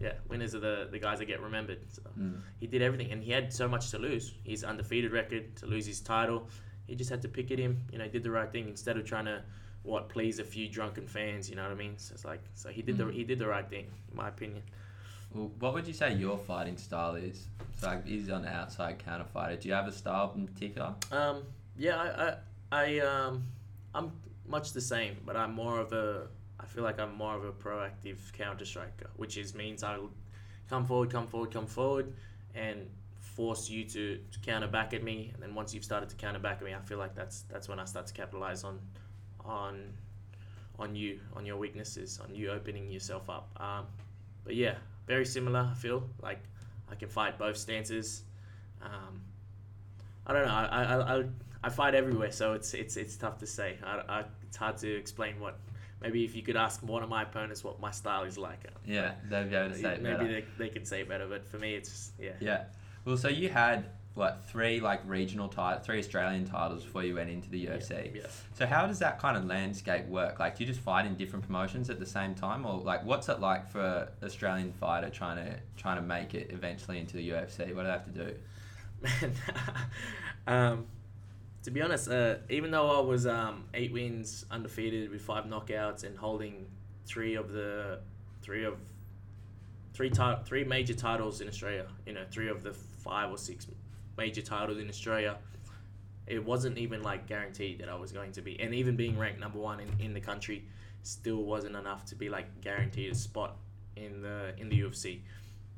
yeah, 0.00 0.12
winners 0.28 0.54
are 0.54 0.60
the, 0.60 0.88
the 0.90 0.98
guys 0.98 1.18
that 1.20 1.26
get 1.26 1.40
remembered. 1.40 1.78
So 1.90 2.02
Mm. 2.18 2.40
he 2.58 2.66
did 2.66 2.80
everything, 2.82 3.12
and 3.12 3.22
he 3.22 3.30
had 3.30 3.52
so 3.52 3.68
much 3.68 3.90
to 3.90 3.98
lose. 3.98 4.32
His 4.42 4.64
undefeated 4.64 5.12
record 5.12 5.54
to 5.56 5.66
lose 5.66 5.84
his 5.86 6.00
title, 6.00 6.48
he 6.86 6.94
just 6.94 7.10
had 7.10 7.20
to 7.22 7.28
pick 7.28 7.50
at 7.50 7.58
him. 7.58 7.78
You 7.92 7.98
know, 7.98 8.08
did 8.08 8.22
the 8.22 8.30
right 8.30 8.50
thing 8.50 8.68
instead 8.68 8.96
of 8.96 9.04
trying 9.04 9.26
to 9.26 9.42
what 9.82 10.08
please 10.08 10.38
a 10.40 10.44
few 10.44 10.68
drunken 10.68 11.06
fans. 11.06 11.48
You 11.48 11.56
know 11.56 11.62
what 11.62 11.70
I 11.72 11.74
mean? 11.76 11.98
So 11.98 12.14
it's 12.14 12.24
like 12.24 12.40
so 12.54 12.70
he 12.70 12.82
did 12.82 12.96
the 12.98 13.04
Mm. 13.04 13.12
he 13.12 13.24
did 13.24 13.38
the 13.38 13.46
right 13.46 13.68
thing, 13.68 13.86
in 14.10 14.16
my 14.16 14.28
opinion. 14.28 14.62
Well, 15.32 15.50
what 15.58 15.74
would 15.74 15.86
you 15.86 15.92
say 15.92 16.14
your 16.14 16.38
fighting 16.38 16.76
style 16.78 17.14
is? 17.16 17.46
So 17.76 17.88
like, 17.88 18.06
he's 18.06 18.30
on 18.30 18.42
the 18.42 18.48
outside 18.48 18.98
counter 18.98 19.24
fighter. 19.26 19.56
Do 19.56 19.68
you 19.68 19.74
have 19.74 19.86
a 19.86 19.92
style 19.92 20.32
in 20.34 20.46
particular? 20.46 20.94
Um, 21.12 21.42
yeah, 21.76 21.96
I, 21.96 22.76
I, 22.76 22.84
I 22.84 22.98
um, 23.00 23.44
I'm 23.94 24.12
much 24.48 24.72
the 24.72 24.80
same, 24.80 25.16
but 25.24 25.36
I'm 25.36 25.54
more 25.54 25.78
of 25.80 25.92
a. 25.92 26.28
I 26.58 26.64
feel 26.66 26.84
like 26.84 26.98
I'm 26.98 27.14
more 27.14 27.36
of 27.36 27.44
a 27.44 27.52
proactive 27.52 28.32
counter 28.32 28.64
striker, 28.64 29.10
which 29.16 29.36
is 29.36 29.54
means 29.54 29.82
I'll 29.82 30.10
come 30.68 30.86
forward, 30.86 31.10
come 31.10 31.26
forward, 31.26 31.52
come 31.52 31.66
forward, 31.66 32.12
and 32.54 32.88
force 33.20 33.68
you 33.68 33.84
to, 33.84 34.18
to 34.32 34.38
counter 34.40 34.66
back 34.66 34.94
at 34.94 35.02
me. 35.02 35.30
And 35.34 35.42
then 35.42 35.54
once 35.54 35.74
you've 35.74 35.84
started 35.84 36.08
to 36.08 36.16
counter 36.16 36.38
back 36.38 36.58
at 36.58 36.64
me, 36.64 36.74
I 36.74 36.80
feel 36.80 36.98
like 36.98 37.14
that's 37.14 37.42
that's 37.42 37.68
when 37.68 37.78
I 37.78 37.84
start 37.84 38.06
to 38.06 38.14
capitalize 38.14 38.64
on, 38.64 38.80
on, 39.44 39.92
on 40.78 40.96
you, 40.96 41.20
on 41.34 41.44
your 41.44 41.58
weaknesses, 41.58 42.18
on 42.22 42.34
you 42.34 42.50
opening 42.50 42.90
yourself 42.90 43.28
up. 43.28 43.48
Um, 43.58 43.86
but 44.44 44.54
yeah, 44.54 44.76
very 45.06 45.26
similar. 45.26 45.68
I 45.70 45.74
feel 45.74 46.08
like 46.22 46.42
I 46.90 46.94
can 46.94 47.08
fight 47.08 47.38
both 47.38 47.56
stances. 47.56 48.22
Um, 48.82 49.20
I 50.26 50.32
don't 50.32 50.46
know. 50.46 50.52
I, 50.52 50.64
I, 50.64 51.18
I, 51.18 51.24
I 51.66 51.68
fight 51.68 51.96
everywhere, 51.96 52.30
so 52.30 52.52
it's 52.52 52.74
it's 52.74 52.96
it's 52.96 53.16
tough 53.16 53.38
to 53.38 53.46
say. 53.46 53.76
I, 53.84 54.02
I, 54.08 54.24
it's 54.46 54.56
hard 54.56 54.76
to 54.78 54.96
explain 54.96 55.40
what. 55.40 55.58
Maybe 56.00 56.24
if 56.24 56.36
you 56.36 56.42
could 56.42 56.56
ask 56.56 56.82
one 56.82 57.02
of 57.02 57.08
my 57.08 57.22
opponents 57.22 57.64
what 57.64 57.80
my 57.80 57.90
style 57.90 58.22
is 58.24 58.36
like, 58.36 58.66
Yeah, 58.84 59.14
they'd 59.30 59.48
be 59.50 59.56
able 59.56 59.70
to 59.70 59.78
say 59.80 59.94
it 59.94 60.02
maybe 60.02 60.16
better. 60.16 60.28
they, 60.28 60.44
they 60.58 60.68
could 60.68 60.86
say 60.86 61.00
it 61.00 61.08
better. 61.08 61.26
But 61.26 61.48
for 61.48 61.56
me, 61.58 61.74
it's 61.74 61.88
just, 61.88 62.12
yeah. 62.20 62.32
Yeah. 62.38 62.64
Well, 63.06 63.16
so 63.16 63.28
you 63.28 63.48
had 63.48 63.86
what 64.14 64.44
three 64.46 64.78
like 64.78 65.00
regional 65.06 65.48
titles, 65.48 65.84
three 65.84 65.98
Australian 65.98 66.44
titles 66.44 66.84
before 66.84 67.02
you 67.02 67.14
went 67.14 67.30
into 67.30 67.50
the 67.50 67.66
UFC. 67.66 68.14
Yeah. 68.14 68.26
So 68.54 68.66
how 68.66 68.86
does 68.86 68.98
that 69.00 69.18
kind 69.18 69.36
of 69.36 69.46
landscape 69.46 70.06
work? 70.06 70.38
Like, 70.38 70.56
do 70.56 70.64
you 70.64 70.68
just 70.68 70.80
fight 70.80 71.04
in 71.06 71.16
different 71.16 71.44
promotions 71.44 71.90
at 71.90 71.98
the 71.98 72.06
same 72.06 72.34
time, 72.34 72.64
or 72.64 72.78
like, 72.78 73.04
what's 73.04 73.28
it 73.28 73.40
like 73.40 73.66
for 73.66 73.80
an 74.22 74.26
Australian 74.26 74.72
fighter 74.72 75.10
trying 75.10 75.44
to 75.44 75.56
trying 75.76 75.96
to 75.96 76.02
make 76.02 76.34
it 76.34 76.50
eventually 76.50 76.98
into 76.98 77.16
the 77.16 77.30
UFC? 77.30 77.74
What 77.74 77.82
do 77.82 77.88
they 77.88 77.90
have 77.90 78.04
to 78.04 78.10
do? 78.10 78.34
Man, 79.02 79.32
um, 80.46 80.86
to 81.66 81.72
be 81.72 81.82
honest, 81.82 82.08
uh, 82.08 82.36
even 82.48 82.70
though 82.70 82.96
I 82.96 83.00
was 83.00 83.26
um, 83.26 83.64
eight 83.74 83.92
wins, 83.92 84.46
undefeated 84.52 85.10
with 85.10 85.20
five 85.20 85.46
knockouts, 85.46 86.04
and 86.04 86.16
holding 86.16 86.64
three 87.06 87.34
of 87.34 87.50
the 87.50 87.98
three 88.40 88.62
of 88.64 88.78
three 89.92 90.12
three 90.44 90.62
major 90.62 90.94
titles 90.94 91.40
in 91.40 91.48
Australia, 91.48 91.86
you 92.06 92.12
know, 92.12 92.22
three 92.30 92.48
of 92.48 92.62
the 92.62 92.72
five 92.72 93.32
or 93.32 93.36
six 93.36 93.66
major 94.16 94.42
titles 94.42 94.78
in 94.78 94.88
Australia, 94.88 95.38
it 96.28 96.44
wasn't 96.44 96.78
even 96.78 97.02
like 97.02 97.26
guaranteed 97.26 97.80
that 97.80 97.88
I 97.88 97.96
was 97.96 98.12
going 98.12 98.30
to 98.32 98.42
be, 98.42 98.60
and 98.60 98.72
even 98.72 98.94
being 98.94 99.18
ranked 99.18 99.40
number 99.40 99.58
one 99.58 99.80
in, 99.80 99.88
in 99.98 100.14
the 100.14 100.20
country, 100.20 100.64
still 101.02 101.42
wasn't 101.42 101.74
enough 101.74 102.04
to 102.04 102.14
be 102.14 102.28
like 102.28 102.60
guaranteed 102.60 103.10
a 103.10 103.14
spot 103.16 103.56
in 103.96 104.22
the 104.22 104.54
in 104.56 104.68
the 104.68 104.82
UFC. 104.82 105.18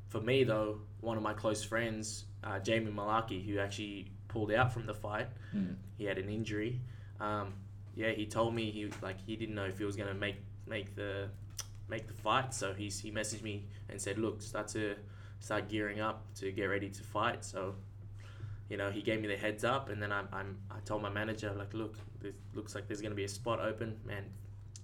For 0.09 0.21
me 0.21 0.43
though, 0.43 0.81
one 1.01 1.17
of 1.17 1.23
my 1.23 1.33
close 1.33 1.63
friends, 1.63 2.25
uh, 2.43 2.59
Jamie 2.59 2.91
Mullarkey, 2.91 3.43
who 3.43 3.57
actually 3.57 4.11
pulled 4.29 4.51
out 4.53 4.71
from 4.73 4.85
the 4.85 4.93
fight, 4.93 5.27
Mm. 5.53 5.75
he 5.97 6.05
had 6.05 6.17
an 6.17 6.29
injury. 6.29 6.79
Um, 7.19 7.53
yeah, 7.95 8.11
he 8.11 8.25
told 8.25 8.53
me 8.55 8.71
he 8.71 8.89
like 9.01 9.19
he 9.19 9.35
didn't 9.35 9.55
know 9.55 9.65
if 9.65 9.77
he 9.77 9.83
was 9.83 9.95
gonna 9.97 10.13
make 10.13 10.37
make 10.65 10.95
the 10.95 11.27
make 11.89 12.07
the 12.07 12.13
fight. 12.13 12.53
So 12.53 12.73
he's 12.73 12.99
he 12.99 13.11
messaged 13.11 13.41
me 13.43 13.65
and 13.89 13.99
said, 14.01 14.17
look, 14.17 14.41
start 14.41 14.67
to 14.69 14.95
start 15.39 15.67
gearing 15.69 15.99
up 15.99 16.17
to 16.35 16.51
get 16.51 16.65
ready 16.65 16.89
to 16.89 17.03
fight. 17.03 17.43
So 17.43 17.75
you 18.69 18.77
know, 18.77 18.91
he 18.91 19.01
gave 19.01 19.19
me 19.19 19.27
the 19.27 19.35
heads 19.35 19.63
up, 19.63 19.89
and 19.89 19.99
then 20.01 20.11
I'm, 20.11 20.27
I'm 20.31 20.57
I 20.69 20.79
told 20.85 21.01
my 21.01 21.09
manager 21.09 21.51
like, 21.57 21.73
look, 21.73 21.95
this 22.21 22.35
looks 22.53 22.75
like 22.75 22.87
there's 22.87 23.01
gonna 23.01 23.15
be 23.15 23.23
a 23.25 23.29
spot 23.29 23.59
open, 23.59 23.99
man. 24.05 24.23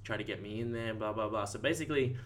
Try 0.04 0.18
to 0.18 0.24
get 0.24 0.42
me 0.42 0.60
in 0.60 0.72
there, 0.72 0.94
blah 0.96 1.14
blah 1.14 1.30
blah. 1.30 1.46
So 1.46 1.60
basically, 1.60 2.18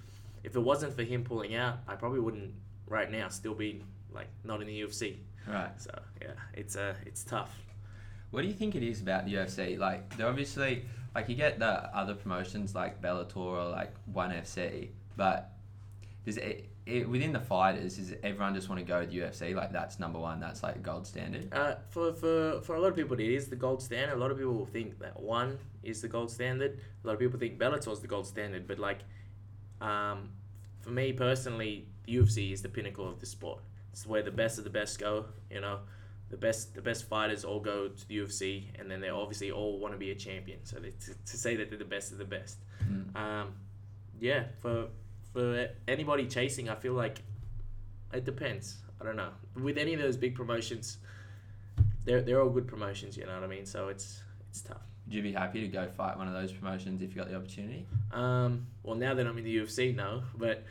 if 0.44 0.56
it 0.56 0.60
wasn't 0.60 0.96
for 0.96 1.04
him 1.04 1.24
pulling 1.24 1.56
out, 1.56 1.80
I 1.88 1.96
probably 1.96 2.22
wouldn't 2.22 2.54
right 2.88 3.12
now 3.12 3.28
still 3.28 3.54
be 3.54 3.84
like 4.12 4.30
not 4.46 4.62
in 4.62 4.68
the 4.68 4.82
UFC. 4.82 5.18
Right. 5.48 5.72
So 5.81 5.91
yeah, 6.22 6.34
it's 6.53 6.75
uh 6.75 6.96
it's 7.05 7.24
tough. 7.24 7.55
What 8.31 8.41
do 8.41 8.48
you 8.48 8.53
think 8.53 8.75
it 8.75 8.84
is 8.84 9.01
about 9.01 9.25
the 9.25 9.34
UFC? 9.34 9.77
Like, 9.79 10.15
they're 10.15 10.27
obviously 10.27 10.86
like 11.15 11.29
you 11.29 11.36
get 11.36 11.60
the 11.60 11.96
other 11.96 12.13
promotions 12.13 12.75
like 12.75 13.01
Bellator 13.01 13.38
or 13.38 13.69
like 13.69 13.93
One 14.05 14.31
FC, 14.31 14.89
but 15.15 15.53
does 16.25 16.38
it 16.38 16.69
it, 16.89 17.08
within 17.08 17.31
the 17.31 17.39
fighters, 17.39 17.98
is 17.98 18.15
everyone 18.24 18.53
just 18.55 18.69
want 18.69 18.79
to 18.79 18.86
go 18.86 19.01
to 19.01 19.08
the 19.08 19.19
UFC? 19.19 19.55
Like 19.55 19.72
that's 19.72 20.00
number 20.00 20.19
one. 20.19 20.39
That's 20.39 20.63
like 20.63 20.74
the 20.75 20.79
gold 20.79 21.05
standard. 21.05 21.53
Uh, 21.53 21.75
for, 21.89 22.13
for, 22.13 22.62
for 22.62 22.75
a 22.75 22.81
lot 22.81 22.88
of 22.88 22.96
people, 22.96 23.19
it 23.19 23.29
is 23.29 23.48
the 23.48 23.55
gold 23.55 23.81
standard. 23.81 24.15
A 24.15 24.19
lot 24.19 24.31
of 24.31 24.38
people 24.38 24.65
think 24.65 25.00
that 25.00 25.19
one 25.19 25.60
is 25.84 26.01
the 26.01 26.08
gold 26.08 26.31
standard. 26.31 26.79
A 27.03 27.08
lot 27.08 27.13
of 27.13 27.19
people 27.19 27.39
think 27.39 27.60
Bellator 27.60 27.91
is 27.91 28.00
the 28.00 28.08
gold 28.08 28.25
standard. 28.25 28.67
But 28.67 28.79
like, 28.79 29.00
um, 29.81 30.29
for 30.81 30.89
me 30.89 31.13
personally, 31.13 31.88
the 32.05 32.15
UFC 32.15 32.51
is 32.51 32.62
the 32.62 32.69
pinnacle 32.69 33.08
of 33.08 33.19
the 33.19 33.25
sport. 33.25 33.62
It's 34.00 34.08
where 34.08 34.24
the 34.24 34.32
best 34.32 34.58
of 34.58 34.63
the 34.63 34.70
best 34.70 34.98
go. 34.98 35.25
You 35.51 35.60
know, 35.60 35.79
the 36.29 36.38
best 36.38 36.74
the 36.74 36.82
best 36.82 37.10
fighters 37.10 37.44
all 37.44 37.60
go 37.60 37.89
to 37.89 38.08
the 38.08 38.20
UFC, 38.20 38.68
and 38.79 38.89
then 38.89 39.01
they 39.01 39.10
obviously 39.10 39.51
all 39.51 39.77
want 39.77 39.94
to 39.94 39.98
be 39.98 40.12
a 40.12 40.15
champion. 40.15 40.60
So 40.63 40.77
they, 40.77 40.91
to, 40.91 41.13
to 41.13 41.38
say 41.38 41.58
that 41.58 41.70
they're 41.70 41.77
the 41.77 41.84
best 41.84 42.13
of 42.13 42.18
the 42.18 42.24
best. 42.24 42.60
Mm. 42.89 43.13
Um, 43.18 43.53
yeah, 44.22 44.46
for 44.60 44.88
for 45.34 45.68
anybody 45.86 46.27
chasing, 46.27 46.70
I 46.70 46.75
feel 46.75 46.94
like 46.94 47.22
it 48.13 48.24
depends. 48.24 48.77
I 49.01 49.03
don't 49.03 49.18
know. 49.18 49.32
With 49.62 49.77
any 49.77 49.94
of 49.94 50.00
those 50.00 50.15
big 50.15 50.34
promotions, 50.34 51.00
they're 52.06 52.22
they're 52.22 52.41
all 52.41 52.50
good 52.50 52.70
promotions. 52.70 53.18
You 53.18 53.25
know 53.25 53.34
what 53.34 53.44
I 53.44 53.48
mean? 53.48 53.65
So 53.65 53.89
it's 53.89 54.22
it's 54.50 54.62
tough. 54.62 54.77
Would 55.08 55.13
you 55.13 55.24
be 55.24 55.34
happy 55.34 55.60
to 55.60 55.68
go 55.68 55.89
fight 55.89 56.18
one 56.18 56.29
of 56.29 56.34
those 56.34 56.53
promotions 56.53 57.01
if 57.01 57.10
you 57.10 57.18
got 57.18 57.27
the 57.27 57.36
opportunity? 57.36 57.86
Um, 58.13 58.68
well, 58.82 58.96
now 58.96 59.13
that 59.13 59.27
I'm 59.27 59.38
in 59.38 59.44
the 59.44 59.58
UFC, 59.58 59.94
no. 59.94 60.24
But 60.38 60.63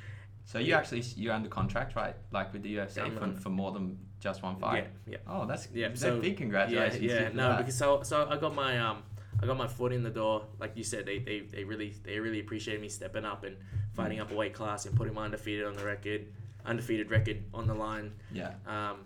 So 0.48 0.58
you 0.58 0.72
actually 0.72 1.02
you're 1.16 1.34
under 1.34 1.50
contract, 1.50 1.94
right? 1.94 2.16
Like 2.30 2.54
with 2.54 2.62
the 2.62 2.74
UFC 2.76 2.96
Yeah, 2.96 3.10
for, 3.10 3.38
for 3.38 3.50
more 3.50 3.70
than 3.70 3.98
just 4.18 4.42
one 4.42 4.56
fight. 4.56 4.86
yeah, 5.06 5.12
yeah. 5.12 5.18
Oh, 5.26 5.44
that's 5.46 5.68
Yeah, 5.74 5.88
yeah. 5.88 5.94
so- 5.94 6.20
big 6.20 6.38
congratulations. 6.38 7.02
Yeah, 7.02 7.20
yeah. 7.20 7.28
No, 7.34 7.50
that. 7.50 7.58
because 7.58 7.76
so 7.76 8.02
so 8.02 8.26
I 8.30 8.38
got 8.38 8.54
my 8.54 8.78
um 8.78 9.02
I 9.42 9.46
got 9.46 9.58
my 9.58 9.68
foot 9.68 9.92
in 9.92 10.02
the 10.02 10.08
door. 10.10 10.46
Like 10.58 10.72
you 10.74 10.84
said, 10.84 11.04
they 11.04 11.18
they, 11.18 11.40
they 11.40 11.64
really 11.64 11.92
they 12.02 12.18
really 12.18 12.40
appreciated 12.40 12.80
me 12.80 12.88
stepping 12.88 13.26
up 13.26 13.44
and 13.44 13.58
fighting 13.92 14.20
up 14.20 14.32
a 14.32 14.34
weight 14.34 14.54
class 14.54 14.86
and 14.86 14.96
putting 14.96 15.12
my 15.12 15.26
undefeated 15.26 15.66
on 15.66 15.74
the 15.76 15.84
record, 15.84 16.32
undefeated 16.64 17.10
record 17.10 17.44
on 17.52 17.66
the 17.66 17.74
line. 17.74 18.12
yeah, 18.32 18.54
Um, 18.66 19.00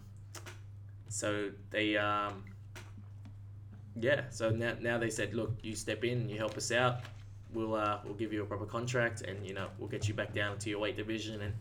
so 1.08 1.50
they 1.70 1.96
um, 1.96 2.44
yeah. 3.96 4.22
So 4.30 4.50
now 4.50 4.74
now 4.80 4.96
they 4.96 5.10
said, 5.10 5.34
look, 5.34 5.56
you 5.64 5.74
step 5.74 6.04
in, 6.04 6.28
you 6.28 6.38
help 6.38 6.56
us 6.56 6.70
out. 6.70 7.00
We'll 7.54 7.74
uh, 7.74 7.98
we'll 8.04 8.14
give 8.14 8.32
you 8.32 8.42
a 8.42 8.46
proper 8.46 8.66
contract, 8.66 9.22
and 9.22 9.46
you 9.46 9.54
know 9.54 9.68
we'll 9.78 9.88
get 9.88 10.08
you 10.08 10.14
back 10.14 10.32
down 10.32 10.58
to 10.58 10.70
your 10.70 10.78
weight 10.80 10.96
division, 10.96 11.42
and 11.42 11.54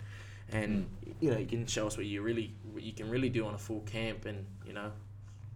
and 0.52 0.88
you 1.20 1.32
know 1.32 1.38
you 1.38 1.46
can 1.46 1.66
show 1.66 1.88
us 1.88 1.98
what 1.98 2.06
you 2.06 2.22
really 2.22 2.54
what 2.72 2.84
you 2.84 2.94
can 2.94 3.10
really 3.10 3.30
do 3.30 3.46
on 3.46 3.54
a 3.54 3.58
full 3.58 3.82
camp, 3.82 4.26
and 4.26 4.46
you 4.66 4.74
know. 4.74 4.92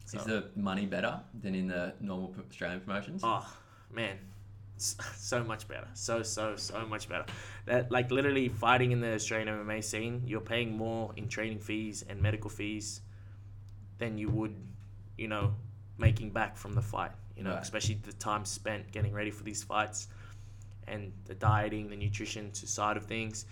So, 0.06 0.20
is 0.20 0.26
the 0.26 0.50
money 0.56 0.86
better 0.86 1.20
than 1.42 1.56
in 1.56 1.68
the 1.68 1.94
normal 2.00 2.36
Australian 2.50 2.82
promotions? 2.82 3.22
oh 3.24 3.48
man, 3.92 4.18
so 4.78 5.44
much 5.44 5.68
better, 5.68 5.88
so 5.94 6.22
so 6.22 6.56
so 6.58 6.86
much 6.86 7.10
better. 7.10 7.26
That 7.66 7.92
like 7.92 8.12
literally 8.12 8.50
fighting 8.50 8.92
in 8.92 9.00
the 9.00 9.14
Australian 9.14 9.48
MMA 9.48 9.84
scene, 9.84 10.22
you're 10.28 10.42
paying 10.42 10.78
more 10.78 11.12
in 11.16 11.28
training 11.28 11.60
fees 11.60 12.04
and 12.08 12.22
medical 12.22 12.50
fees 12.50 13.02
than 13.98 14.18
you 14.18 14.30
would, 14.30 14.56
you 15.18 15.28
know, 15.28 15.54
making 15.98 16.30
back 16.32 16.58
from 16.58 16.74
the 16.74 16.82
fight. 16.82 17.12
You 17.38 17.44
know, 17.44 17.52
Right. 17.54 17.62
especially 17.62 17.96
the 18.04 18.14
time 18.14 18.46
spent 18.46 18.92
getting 18.92 19.14
ready 19.14 19.32
for 19.32 19.44
these 19.44 19.64
fights, 19.64 20.08
and 20.88 21.12
the 21.26 21.36
dieting, 21.36 21.90
the 21.90 21.96
nutrition 21.96 22.52
to 22.52 22.68
side 22.68 22.98
of 22.98 23.06
things. 23.06 23.46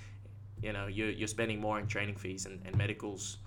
You 0.62 0.74
know, 0.74 0.88
you're, 0.88 1.10
you're 1.10 1.28
spending 1.28 1.60
more 1.60 1.80
in 1.80 1.88
training 1.88 2.16
fees 2.16 2.46
and, 2.46 2.62
and 2.66 2.78
medicals 2.78 3.38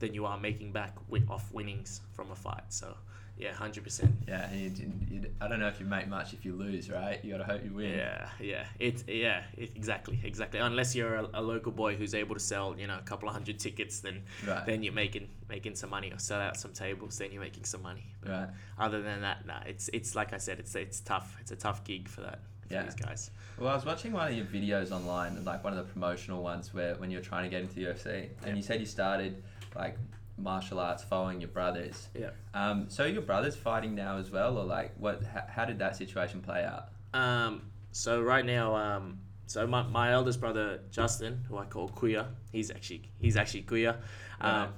than 0.00 0.14
you 0.14 0.26
are 0.26 0.38
making 0.38 0.72
back 0.72 0.96
off 1.28 1.52
winnings 1.52 2.00
from 2.12 2.30
a 2.30 2.34
fight. 2.34 2.64
So, 2.70 2.96
yeah, 3.36 3.52
hundred 3.52 3.84
percent. 3.84 4.14
Yeah, 4.26 4.50
and 4.50 4.78
you, 4.78 4.92
you, 5.10 5.30
I 5.40 5.48
don't 5.48 5.60
know 5.60 5.68
if 5.68 5.78
you 5.78 5.86
make 5.86 6.08
much 6.08 6.32
if 6.32 6.44
you 6.44 6.54
lose, 6.54 6.90
right? 6.90 7.22
You 7.24 7.32
gotta 7.32 7.44
hope 7.44 7.64
you 7.64 7.72
win. 7.72 7.90
Yeah, 7.96 8.28
yeah, 8.40 8.64
it's 8.78 9.04
yeah, 9.06 9.44
it, 9.56 9.70
exactly, 9.76 10.18
exactly. 10.24 10.58
Unless 10.60 10.94
you're 10.94 11.14
a, 11.14 11.28
a 11.34 11.42
local 11.42 11.72
boy 11.72 11.94
who's 11.96 12.14
able 12.14 12.34
to 12.34 12.40
sell, 12.40 12.74
you 12.78 12.86
know, 12.86 12.98
a 12.98 13.02
couple 13.02 13.28
of 13.28 13.34
hundred 13.34 13.58
tickets, 13.58 14.00
then 14.00 14.22
Right. 14.46 14.66
then 14.66 14.82
you're 14.82 14.92
making 14.92 15.28
making 15.48 15.76
some 15.76 15.90
money, 15.90 16.10
or 16.12 16.18
sell 16.18 16.40
out 16.40 16.56
some 16.56 16.72
tables, 16.72 17.16
then 17.18 17.32
you're 17.32 17.42
making 17.42 17.64
some 17.64 17.82
money. 17.82 18.12
But 18.20 18.30
Right. 18.30 18.48
other 18.78 19.00
than 19.02 19.20
that, 19.22 19.46
nah, 19.46 19.60
it's 19.66 19.88
it's 19.92 20.14
like 20.14 20.32
I 20.32 20.38
said, 20.38 20.58
it's 20.58 20.74
it's 20.74 21.00
tough. 21.00 21.36
It's 21.40 21.52
a 21.52 21.56
tough 21.56 21.84
gig 21.84 22.08
for 22.08 22.22
that 22.22 22.40
for 22.70 22.74
Yeah. 22.74 22.82
these 22.84 22.94
guys. 22.94 23.30
Well, 23.58 23.68
I 23.68 23.74
was 23.74 23.84
watching 23.84 24.12
one 24.12 24.28
of 24.28 24.34
your 24.34 24.46
videos 24.46 24.90
online, 24.92 25.44
like 25.44 25.62
one 25.64 25.72
of 25.76 25.84
the 25.86 25.92
promotional 25.92 26.42
ones 26.42 26.72
where 26.72 26.94
when 26.96 27.10
you're 27.10 27.20
trying 27.20 27.44
to 27.44 27.50
get 27.50 27.62
into 27.62 27.74
the 27.74 27.82
UFC, 27.86 28.30
and 28.38 28.48
Yeah. 28.48 28.54
you 28.54 28.62
said 28.62 28.80
you 28.80 28.86
started 28.86 29.42
like 29.74 29.96
martial 30.38 30.78
arts 30.78 31.02
following 31.02 31.40
your 31.40 31.48
brothers. 31.50 32.08
Yeah. 32.14 32.30
Um, 32.54 32.88
so 32.88 33.04
your 33.04 33.22
brothers 33.22 33.56
fighting 33.56 33.94
now 33.94 34.16
as 34.16 34.30
well, 34.30 34.56
or 34.56 34.64
like 34.64 34.94
what? 34.96 35.22
How, 35.24 35.44
how 35.48 35.64
did 35.64 35.78
that 35.80 35.96
situation 35.96 36.40
play 36.40 36.64
out? 36.64 36.88
Um, 37.12 37.62
so 37.92 38.22
right 38.22 38.46
now, 38.46 38.74
um, 38.76 39.20
so 39.46 39.66
my, 39.66 39.82
my 39.82 40.12
eldest 40.12 40.40
brother 40.40 40.80
Justin, 40.90 41.44
who 41.48 41.58
I 41.58 41.64
call 41.66 41.88
Kuya, 41.90 42.26
he's 42.52 42.70
actually 42.70 43.10
he's 43.18 43.36
actually 43.36 43.64
Kuya, 43.64 43.96
um, 44.40 44.52
Right. 44.62 44.68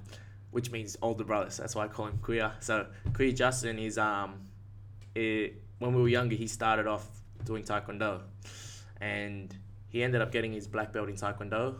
which 0.50 0.70
means 0.72 0.96
older 1.02 1.24
brother. 1.24 1.50
So 1.50 1.62
that's 1.62 1.74
why 1.74 1.84
I 1.84 1.88
call 1.88 2.06
him 2.06 2.18
Kuya. 2.22 2.52
So 2.60 2.86
Kuya 3.12 3.36
Justin 3.36 3.78
is 3.78 3.98
um, 3.98 4.40
it, 5.14 5.62
when 5.78 5.94
we 5.94 6.00
were 6.02 6.08
younger, 6.08 6.34
he 6.34 6.46
started 6.46 6.86
off 6.86 7.06
doing 7.44 7.62
taekwondo, 7.64 8.20
and 9.00 9.54
he 9.88 10.02
ended 10.02 10.20
up 10.22 10.32
getting 10.32 10.52
his 10.52 10.66
black 10.66 10.92
belt 10.92 11.08
in 11.08 11.16
taekwondo, 11.16 11.76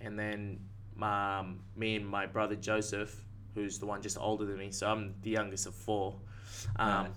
and 0.00 0.18
then 0.18 0.60
my, 0.94 1.38
um, 1.38 1.60
me 1.76 1.96
and 1.96 2.06
my 2.06 2.26
brother 2.26 2.54
Joseph, 2.56 3.24
who's 3.54 3.78
the 3.78 3.86
one 3.86 4.02
just 4.02 4.18
older 4.18 4.44
than 4.44 4.58
me, 4.58 4.70
so 4.70 4.88
I'm 4.88 5.14
the 5.22 5.30
youngest 5.30 5.66
of 5.66 5.74
four. 5.74 6.14
Um, 6.76 6.88
Right. 6.88 7.10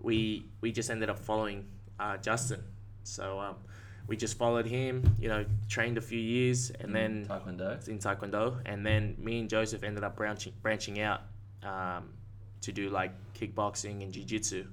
we 0.00 0.46
we 0.60 0.72
just 0.72 0.90
ended 0.90 1.08
up 1.10 1.18
following 1.18 1.66
uh, 1.98 2.16
Justin. 2.18 2.62
So 3.04 3.38
um, 3.38 3.56
we 4.06 4.16
just 4.16 4.36
followed 4.38 4.66
him, 4.66 5.02
you 5.18 5.28
know, 5.28 5.44
trained 5.68 5.98
a 5.98 6.00
few 6.00 6.18
years, 6.18 6.70
and 6.70 6.88
in 6.88 6.92
then 6.92 7.26
Taekwondo. 7.26 7.88
in 7.88 7.98
Taekwondo, 7.98 8.60
and 8.66 8.84
then 8.84 9.14
me 9.18 9.40
and 9.40 9.48
Joseph 9.48 9.82
ended 9.82 10.04
up 10.04 10.16
branching 10.16 10.52
branching 10.62 11.00
out 11.00 11.22
um, 11.62 12.10
to 12.62 12.72
do 12.72 12.88
like 12.90 13.12
kickboxing 13.34 14.02
and 14.02 14.12
jiu-jitsu, 14.12 14.66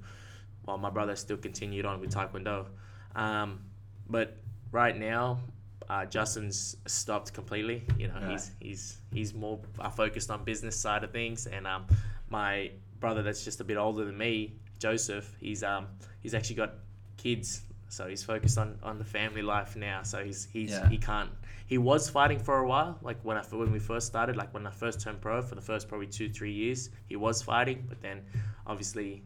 while 0.64 0.78
my 0.78 0.90
brother 0.90 1.16
still 1.16 1.36
continued 1.36 1.84
on 1.86 2.00
with 2.00 2.12
Taekwondo. 2.14 2.66
Um, 3.14 3.60
but 4.08 4.36
right 4.70 4.96
now, 4.98 5.40
uh, 5.88 6.04
Justin's 6.06 6.76
stopped 6.86 7.32
completely. 7.32 7.82
You 7.98 8.08
know, 8.08 8.14
he's 8.30 8.50
he's 8.60 8.96
he's 9.12 9.34
more 9.34 9.58
uh, 9.78 9.90
focused 9.90 10.30
on 10.30 10.44
business 10.44 10.76
side 10.76 11.04
of 11.04 11.10
things, 11.12 11.46
and 11.46 11.66
um, 11.66 11.86
my 12.30 12.70
brother 13.00 13.22
that's 13.22 13.44
just 13.44 13.60
a 13.60 13.64
bit 13.64 13.76
older 13.76 14.04
than 14.04 14.16
me, 14.16 14.54
Joseph, 14.78 15.34
he's 15.40 15.62
um 15.62 15.86
he's 16.20 16.34
actually 16.34 16.56
got 16.56 16.74
kids. 17.16 17.62
So 17.88 18.08
he's 18.08 18.24
focused 18.24 18.56
on, 18.56 18.78
on 18.82 18.98
the 18.98 19.04
family 19.04 19.42
life 19.42 19.76
now. 19.76 20.02
So 20.02 20.24
he's 20.24 20.48
he's 20.52 20.70
Yeah. 20.70 20.88
he 20.88 20.96
can't. 20.96 21.30
He 21.66 21.76
was 21.78 22.08
fighting 22.08 22.38
for 22.38 22.58
a 22.58 22.66
while, 22.66 22.98
like 23.02 23.18
when 23.22 23.36
I 23.36 23.42
when 23.50 23.70
we 23.72 23.78
first 23.78 24.06
started, 24.06 24.34
like 24.36 24.52
when 24.54 24.66
I 24.66 24.70
first 24.70 25.00
turned 25.00 25.20
pro 25.20 25.42
for 25.42 25.54
the 25.56 25.60
first 25.60 25.88
probably 25.88 26.06
two 26.06 26.28
three 26.30 26.52
years, 26.52 26.90
he 27.06 27.16
was 27.16 27.42
fighting. 27.42 27.84
But 27.88 28.00
then, 28.00 28.22
obviously, 28.66 29.22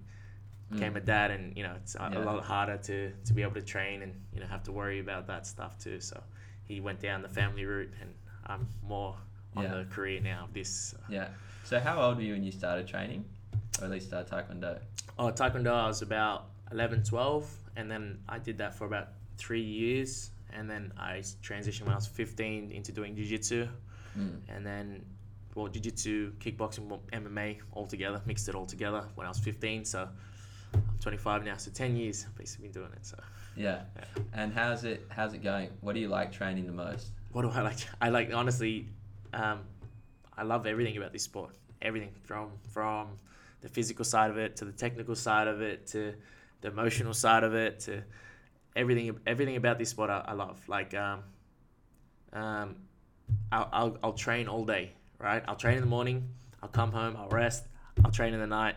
became 0.71 0.97
a 0.97 1.01
dad, 1.01 1.31
and 1.31 1.57
you 1.57 1.63
know 1.63 1.75
it's 1.77 1.95
a, 1.95 1.99
Mm. 1.99 2.13
Yeah. 2.15 2.19
a 2.19 2.25
lot 2.25 2.45
harder 2.45 2.77
to 2.79 3.13
to 3.27 3.33
be 3.33 3.43
able 3.43 3.55
to 3.55 3.63
train 3.63 4.03
and 4.03 4.13
you 4.33 4.41
know 4.41 4.47
have 4.47 4.63
to 4.65 4.73
worry 4.73 4.99
about 5.01 5.27
that 5.29 5.47
stuff 5.47 5.79
too. 5.79 6.01
So 6.01 6.23
he 6.65 6.81
went 6.81 7.01
down 7.01 7.23
the 7.23 7.29
family 7.29 7.65
route, 7.65 7.93
and 8.01 8.11
I'm 8.47 8.67
more 8.83 9.17
on 9.57 9.65
Yeah. 9.65 9.75
the 9.79 9.85
career 9.85 10.21
now 10.21 10.45
of 10.45 10.53
this. 10.53 10.69
So. 10.91 10.99
Yeah. 11.09 11.29
So 11.65 11.81
how 11.81 12.01
old 12.01 12.17
were 12.17 12.23
you 12.23 12.33
when 12.35 12.45
you 12.45 12.53
started 12.53 12.87
training, 12.87 13.25
or 13.81 13.85
at 13.87 13.91
least 13.91 14.07
started 14.09 14.31
Taekwondo? 14.33 14.81
Oh, 15.19 15.31
Taekwondo, 15.33 15.73
I 15.73 15.87
was 15.87 16.03
about 16.03 16.51
11, 16.73 17.03
12, 17.05 17.49
and 17.77 17.91
then 17.91 18.19
I 18.29 18.39
did 18.39 18.59
that 18.59 18.75
for 18.75 18.85
about 18.87 19.09
three 19.39 19.63
years, 19.63 20.31
and 20.53 20.71
then 20.71 20.93
I 20.97 21.19
transitioned 21.43 21.83
when 21.83 21.93
I 21.93 21.97
was 21.97 22.07
15 22.07 22.71
into 22.71 22.93
doing 22.93 23.17
Jiu-Jitsu, 23.17 23.69
Mm. 24.17 24.41
and 24.49 24.65
then, 24.67 25.05
well, 25.55 25.69
Jiu-Jitsu, 25.69 26.35
kickboxing, 26.39 27.01
MMA 27.13 27.61
all 27.73 27.87
together, 27.87 28.21
mixed 28.27 28.49
it 28.49 28.55
all 28.55 28.67
together 28.67 29.03
when 29.15 29.27
I 29.27 29.31
was 29.31 29.39
15, 29.41 29.85
so 29.85 30.09
25 31.07 31.45
now, 31.45 31.57
so 31.57 31.71
10 31.71 31.95
years 31.95 32.27
I've 32.27 32.37
basically 32.37 32.67
been 32.67 32.73
doing 32.73 32.91
it, 32.93 33.07
so. 33.07 33.17
Yeah. 33.55 33.83
Yeah. 33.95 34.23
And 34.33 34.53
how's 34.53 34.83
it? 34.83 35.07
How's 35.09 35.35
it 35.35 35.45
going? 35.45 35.71
What 35.81 35.95
do 35.95 36.01
you 36.01 36.09
like 36.09 36.33
training 36.33 36.67
the 36.67 36.73
most? 36.73 37.13
What 37.31 37.43
do 37.43 37.51
I 37.51 37.61
like? 37.61 37.77
I 38.01 38.09
like, 38.09 38.35
honestly, 38.35 38.89
um, 39.33 39.61
I 40.37 40.43
love 40.43 40.67
everything 40.67 40.97
about 40.97 41.13
this 41.13 41.23
sport. 41.23 41.55
Everything 41.81 42.11
from, 42.25 42.51
from 42.73 43.11
the 43.61 43.69
physical 43.69 44.05
side 44.05 44.33
of 44.33 44.37
it 44.37 44.57
to 44.57 44.65
the 44.65 44.73
technical 44.73 45.15
side 45.15 45.47
of 45.47 45.61
it 45.63 45.87
to 45.89 46.13
the 46.63 46.69
emotional 46.69 47.15
side 47.15 47.45
of 47.45 47.55
it 47.55 47.79
to 47.81 48.03
everything 48.75 49.17
everything 49.29 49.55
about 49.55 49.79
this 49.79 49.91
sport 49.91 50.11
I, 50.11 50.25
I 50.27 50.33
love 50.33 50.61
like 50.69 50.93
um, 50.95 51.23
um, 52.33 52.77
I'll, 53.53 53.69
I'll, 53.73 53.99
I'll 54.03 54.13
train 54.13 54.49
all 54.49 54.65
day 54.65 54.93
right 55.19 55.43
I'll 55.47 55.57
train 55.57 55.77
in 55.77 55.81
the 55.81 55.89
morning 55.89 56.29
I'll 56.63 56.69
come 56.69 56.93
home 56.93 57.17
I'll 57.17 57.29
rest 57.29 57.65
I'll 58.05 58.11
train 58.11 58.35
in 58.35 58.41
the 58.41 58.47
night 58.47 58.75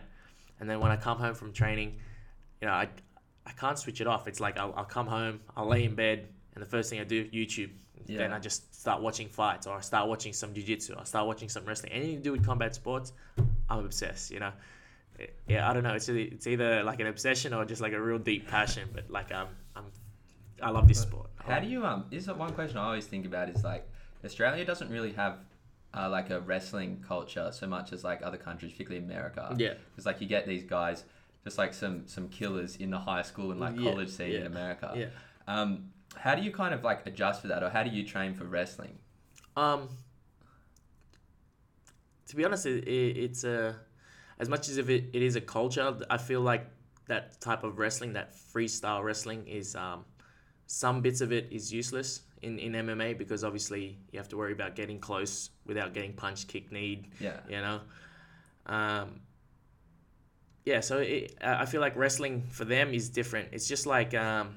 and 0.60 0.68
then 0.68 0.80
when 0.80 0.90
I 0.90 0.96
come 0.96 1.18
home 1.18 1.34
from 1.34 1.52
training 1.52 1.98
you 2.60 2.66
know 2.68 2.74
I, 2.74 2.88
I 3.46 3.52
can't 3.52 3.78
switch 3.78 4.00
it 4.00 4.06
off 4.06 4.26
it's 4.28 4.40
like 4.40 4.58
I'll, 4.58 4.72
I'll 4.76 4.84
come 4.84 5.06
home 5.06 5.40
I'll 5.56 5.66
lay 5.66 5.84
in 5.84 5.94
bed 5.94 6.28
and 6.54 6.62
the 6.62 6.68
first 6.68 6.90
thing 6.90 7.00
I 7.00 7.04
do 7.04 7.24
YouTube 7.26 7.70
Yeah. 8.06 8.18
then 8.18 8.32
I 8.32 8.38
just 8.38 8.74
start 8.74 9.02
watching 9.02 9.28
fights 9.28 9.66
or 9.66 9.76
I 9.76 9.80
start 9.80 10.08
watching 10.08 10.32
some 10.32 10.52
jiu-jitsu 10.54 10.96
I 10.98 11.04
start 11.04 11.26
watching 11.26 11.48
some 11.48 11.64
wrestling 11.64 11.92
anything 11.92 12.16
to 12.16 12.22
do 12.22 12.32
with 12.32 12.44
combat 12.44 12.74
sports 12.74 13.12
I'm 13.68 13.84
obsessed 13.84 14.30
you 14.30 14.40
know 14.40 14.52
yeah, 15.46 15.68
I 15.68 15.74
don't 15.74 15.82
know. 15.82 15.94
It's 15.94 16.08
either, 16.08 16.18
it's 16.34 16.46
either 16.46 16.82
like 16.82 17.00
an 17.00 17.06
obsession 17.06 17.52
or 17.52 17.64
just 17.64 17.82
like 17.82 17.92
a 17.92 18.00
real 18.00 18.18
deep 18.18 18.48
passion. 18.48 18.88
But 18.92 19.10
like 19.10 19.34
um, 19.34 19.48
I'm, 19.76 19.84
I 20.62 20.70
love 20.70 20.88
this 20.88 21.00
sport. 21.00 21.28
How 21.36 21.60
do 21.60 21.66
you 21.66 21.84
um? 21.84 22.06
This 22.10 22.22
is 22.26 22.32
one 22.32 22.52
question 22.52 22.78
I 22.78 22.84
always 22.84 23.06
think 23.06 23.26
about 23.26 23.48
is 23.48 23.62
like, 23.64 23.86
Australia 24.24 24.64
doesn't 24.64 24.90
really 24.90 25.12
have 25.12 25.38
uh, 25.94 26.08
like 26.08 26.30
a 26.30 26.40
wrestling 26.40 27.04
culture 27.06 27.50
so 27.52 27.66
much 27.66 27.92
as 27.92 28.04
like 28.04 28.20
other 28.22 28.36
countries, 28.36 28.72
particularly 28.72 29.04
America. 29.04 29.54
Yeah. 29.58 29.74
Because 29.90 30.06
like 30.06 30.20
you 30.20 30.26
get 30.26 30.46
these 30.46 30.64
guys, 30.64 31.04
just 31.44 31.58
like 31.58 31.74
some 31.74 32.06
some 32.06 32.28
killers 32.28 32.76
in 32.76 32.90
the 32.90 32.98
high 32.98 33.22
school 33.22 33.50
and 33.50 33.60
like 33.60 33.76
Yeah, 33.76 33.90
college 33.90 34.10
scene 34.10 34.32
in 34.32 34.46
America. 34.46 34.92
Yeah. 34.96 35.06
Um, 35.46 35.90
how 36.16 36.34
do 36.34 36.42
you 36.42 36.50
kind 36.50 36.74
of 36.74 36.84
like 36.84 37.06
adjust 37.06 37.40
for 37.40 37.48
that, 37.48 37.62
or 37.62 37.70
how 37.70 37.82
do 37.82 37.90
you 37.90 38.04
train 38.04 38.34
for 38.34 38.44
wrestling? 38.44 38.98
Um, 39.56 39.88
to 42.26 42.36
be 42.36 42.44
honest, 42.44 42.66
it, 42.66 42.86
it, 42.86 43.16
it's 43.16 43.44
a 43.44 43.76
as 44.38 44.48
much 44.48 44.68
as 44.68 44.78
if 44.78 44.88
it, 44.88 45.10
it 45.12 45.22
is 45.22 45.36
a 45.36 45.40
culture. 45.40 45.96
I 46.08 46.18
feel 46.18 46.40
like 46.40 46.66
that 47.08 47.40
type 47.40 47.64
of 47.64 47.78
wrestling, 47.78 48.12
that 48.14 48.34
freestyle 48.34 49.02
wrestling, 49.02 49.46
is 49.46 49.74
um, 49.76 50.04
some 50.66 51.00
bits 51.00 51.20
of 51.20 51.32
it 51.32 51.48
is 51.50 51.72
useless 51.72 52.22
in, 52.42 52.58
in 52.58 52.72
MMA 52.72 53.18
because 53.18 53.44
obviously 53.44 53.98
you 54.12 54.18
have 54.18 54.28
to 54.28 54.36
worry 54.36 54.52
about 54.52 54.76
getting 54.76 54.98
close 54.98 55.50
without 55.66 55.92
getting 55.92 56.12
punched, 56.12 56.48
kicked, 56.48 56.72
kneed. 56.72 57.08
Yeah. 57.20 57.40
You 57.48 57.60
know. 57.60 57.80
Um, 58.66 59.20
yeah, 60.64 60.80
so 60.80 60.98
it, 60.98 61.36
I 61.42 61.62
I 61.62 61.66
feel 61.66 61.80
like 61.80 61.96
wrestling 61.96 62.44
for 62.50 62.64
them 62.64 62.92
is 62.92 63.08
different. 63.08 63.48
It's 63.52 63.66
just 63.68 63.86
like 63.86 64.14
um, 64.14 64.56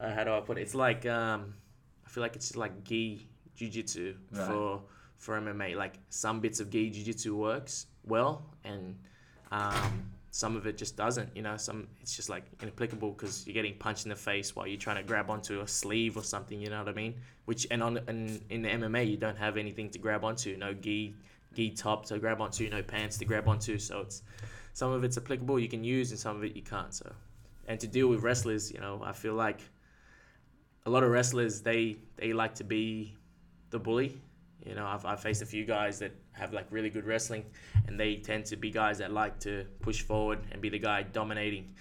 uh, 0.00 0.12
how 0.14 0.24
do 0.24 0.32
I 0.32 0.40
put 0.40 0.58
it? 0.58 0.62
It's 0.62 0.74
like 0.74 1.06
um, 1.06 1.54
I 2.06 2.08
feel 2.10 2.22
like 2.22 2.36
it's 2.36 2.48
just 2.48 2.56
like 2.56 2.84
gi 2.84 3.28
jiu-jitsu 3.56 4.14
Right. 4.32 4.46
for 4.46 4.82
for 5.18 5.40
MMA. 5.40 5.76
Like 5.76 5.94
some 6.10 6.40
bits 6.40 6.60
of 6.60 6.70
gi 6.70 6.90
jiu-jitsu 6.90 7.36
works 7.36 7.86
well, 8.06 8.42
and 8.64 8.96
um, 9.52 10.10
some 10.30 10.56
of 10.56 10.66
it 10.66 10.76
just 10.76 10.96
doesn't. 10.96 11.30
You 11.36 11.42
know, 11.42 11.56
some 11.56 11.86
it's 12.00 12.16
just 12.16 12.28
like 12.28 12.44
inapplicable 12.60 13.12
because 13.12 13.46
you're 13.46 13.54
getting 13.54 13.74
punched 13.74 14.04
in 14.06 14.10
the 14.10 14.16
face 14.16 14.56
while 14.56 14.66
you're 14.66 14.78
trying 14.80 14.96
to 14.96 15.02
grab 15.04 15.30
onto 15.30 15.60
a 15.60 15.68
sleeve 15.68 16.16
or 16.16 16.22
something. 16.24 16.60
You 16.60 16.70
know 16.70 16.78
what 16.78 16.88
I 16.88 16.92
mean? 16.92 17.14
Which 17.44 17.66
and 17.70 17.82
on 17.82 17.98
and 18.08 18.42
in 18.50 18.62
the 18.62 18.68
MMA 18.68 19.08
you 19.10 19.16
don't 19.16 19.36
have 19.38 19.56
anything 19.56 19.90
to 19.90 19.98
grab 19.98 20.24
onto. 20.24 20.56
No 20.56 20.74
gi 20.74 21.14
gi 21.54 21.70
top 21.70 22.06
to 22.06 22.18
grab 22.18 22.40
onto. 22.40 22.68
No 22.68 22.82
pants 22.82 23.18
to 23.18 23.24
grab 23.24 23.48
onto. 23.48 23.78
So 23.78 24.00
it's 24.00 24.22
some 24.72 24.90
of 24.92 25.04
it's 25.04 25.16
applicable 25.16 25.58
you 25.58 25.68
can 25.68 25.84
use 25.84 26.10
and 26.10 26.18
some 26.18 26.36
of 26.36 26.44
it 26.44 26.56
you 26.56 26.62
can't. 26.62 26.92
So 26.92 27.12
and 27.66 27.80
to 27.80 27.86
deal 27.86 28.08
with 28.08 28.22
wrestlers, 28.22 28.72
you 28.72 28.80
know, 28.80 29.00
I 29.04 29.12
feel 29.12 29.34
like 29.34 29.60
a 30.86 30.90
lot 30.90 31.02
of 31.02 31.10
wrestlers 31.10 31.62
they 31.62 31.96
they 32.16 32.32
like 32.32 32.54
to 32.56 32.64
be 32.64 33.14
the 33.70 33.78
bully. 33.78 34.20
You 34.64 34.74
know, 34.74 34.86
I've, 34.86 35.04
I've 35.04 35.20
faced 35.20 35.42
a 35.42 35.46
few 35.46 35.66
guys 35.66 35.98
that 35.98 36.12
have 36.32 36.54
like 36.54 36.66
really 36.70 36.88
good 36.88 37.04
wrestling, 37.04 37.44
and 37.86 38.00
they 38.00 38.16
tend 38.16 38.46
to 38.46 38.56
be 38.56 38.70
guys 38.70 38.98
that 38.98 39.12
like 39.12 39.38
to 39.40 39.66
push 39.80 40.00
forward 40.02 40.40
and 40.50 40.60
be 40.62 40.70
the 40.70 40.78
guy 40.78 41.02
dominating. 41.02 41.74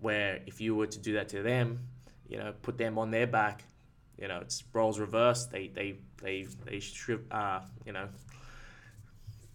Where 0.00 0.40
if 0.46 0.60
you 0.60 0.74
were 0.74 0.86
to 0.86 0.98
do 0.98 1.12
that 1.14 1.28
to 1.28 1.42
them, 1.42 1.78
you 2.26 2.38
know, 2.38 2.54
put 2.62 2.76
them 2.78 2.98
on 2.98 3.10
their 3.10 3.26
back, 3.26 3.62
you 4.18 4.28
know, 4.28 4.38
it's 4.40 4.64
roles 4.72 4.98
reversed. 4.98 5.50
They 5.50 5.68
they 5.68 5.96
they 6.22 6.46
they 6.64 6.80
strip, 6.80 7.26
uh, 7.30 7.60
you 7.84 7.92
know, 7.92 8.08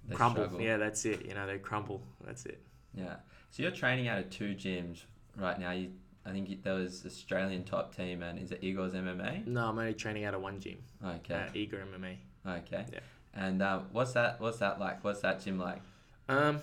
They 0.07 0.15
crumble. 0.15 0.43
struggle. 0.43 0.61
Yeah, 0.61 0.77
that's 0.77 1.05
it. 1.05 1.25
You 1.25 1.33
know, 1.33 1.45
they 1.47 1.57
crumble. 1.57 2.01
That's 2.25 2.45
it. 2.45 2.61
Yeah. 2.93 3.15
So 3.51 3.63
you're 3.63 3.71
training 3.71 4.07
out 4.07 4.19
of 4.19 4.29
two 4.29 4.55
gyms 4.55 5.03
right 5.35 5.59
now. 5.59 5.71
You, 5.71 5.91
I 6.25 6.31
think 6.31 6.63
there 6.63 6.73
was 6.73 7.05
Australian 7.05 7.63
top 7.63 7.95
team 7.95 8.21
and 8.23 8.39
is 8.39 8.51
it 8.51 8.59
Igor's 8.61 8.93
MMA? 8.93 9.47
No, 9.47 9.67
I'm 9.69 9.79
only 9.79 9.93
training 9.93 10.25
out 10.25 10.33
of 10.33 10.41
one 10.41 10.59
gym, 10.59 10.79
Okay. 11.05 11.33
uh, 11.33 11.49
Eager 11.53 11.77
MMA. 11.93 12.17
Okay. 12.59 12.85
Yeah. 12.91 12.99
And 13.33 13.61
uh, 13.61 13.79
what's 13.91 14.13
that? 14.13 14.39
What's 14.41 14.57
that 14.59 14.79
like? 14.79 15.03
What's 15.03 15.21
that 15.21 15.43
gym 15.43 15.59
like? 15.59 15.81
Um, 16.27 16.59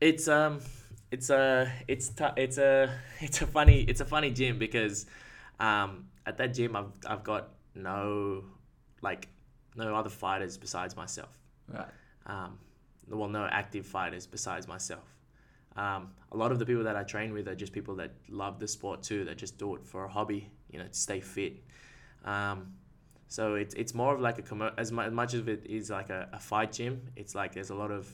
it's 0.00 0.28
um, 0.28 0.60
it's 1.10 1.30
a 1.30 1.72
it's 1.88 2.10
t- 2.10 2.24
it's 2.36 2.58
a 2.58 2.92
it's 3.20 3.40
a 3.40 3.46
funny 3.46 3.80
it's 3.82 4.00
a 4.00 4.04
funny 4.04 4.30
gym 4.30 4.58
because, 4.58 5.06
um, 5.58 6.06
at 6.26 6.36
that 6.38 6.52
gym 6.52 6.76
I've 6.76 6.92
I've 7.06 7.24
got 7.24 7.48
no, 7.74 8.44
like, 9.02 9.28
no 9.76 9.94
other 9.94 10.10
fighters 10.10 10.58
besides 10.58 10.94
myself. 10.96 11.30
Right. 11.72 11.86
Um, 12.28 12.58
well, 13.08 13.28
no 13.28 13.46
active 13.50 13.86
fighters 13.86 14.26
besides 14.26 14.68
myself. 14.68 15.14
Um, 15.76 16.10
a 16.32 16.36
lot 16.36 16.52
of 16.52 16.58
the 16.58 16.66
people 16.66 16.84
that 16.84 16.96
I 16.96 17.04
train 17.04 17.32
with 17.32 17.48
are 17.48 17.54
just 17.54 17.72
people 17.72 17.94
that 17.96 18.10
love 18.28 18.58
the 18.58 18.68
sport 18.68 19.02
too. 19.02 19.24
That 19.24 19.38
just 19.38 19.58
do 19.58 19.74
it 19.76 19.86
for 19.86 20.04
a 20.04 20.08
hobby, 20.08 20.50
you 20.70 20.78
know, 20.78 20.86
to 20.86 20.94
stay 20.94 21.20
fit. 21.20 21.62
Um, 22.24 22.74
so 23.28 23.54
it's 23.54 23.74
it's 23.74 23.94
more 23.94 24.14
of 24.14 24.20
like 24.20 24.38
a 24.38 24.42
commer- 24.42 24.72
as, 24.76 24.90
mu- 24.92 25.02
as 25.02 25.12
much 25.12 25.34
of 25.34 25.48
it 25.48 25.66
is 25.66 25.90
like 25.90 26.10
a, 26.10 26.28
a 26.32 26.38
fight 26.38 26.72
gym. 26.72 27.00
It's 27.16 27.34
like 27.34 27.52
there's 27.54 27.70
a 27.70 27.74
lot 27.74 27.90
of 27.90 28.08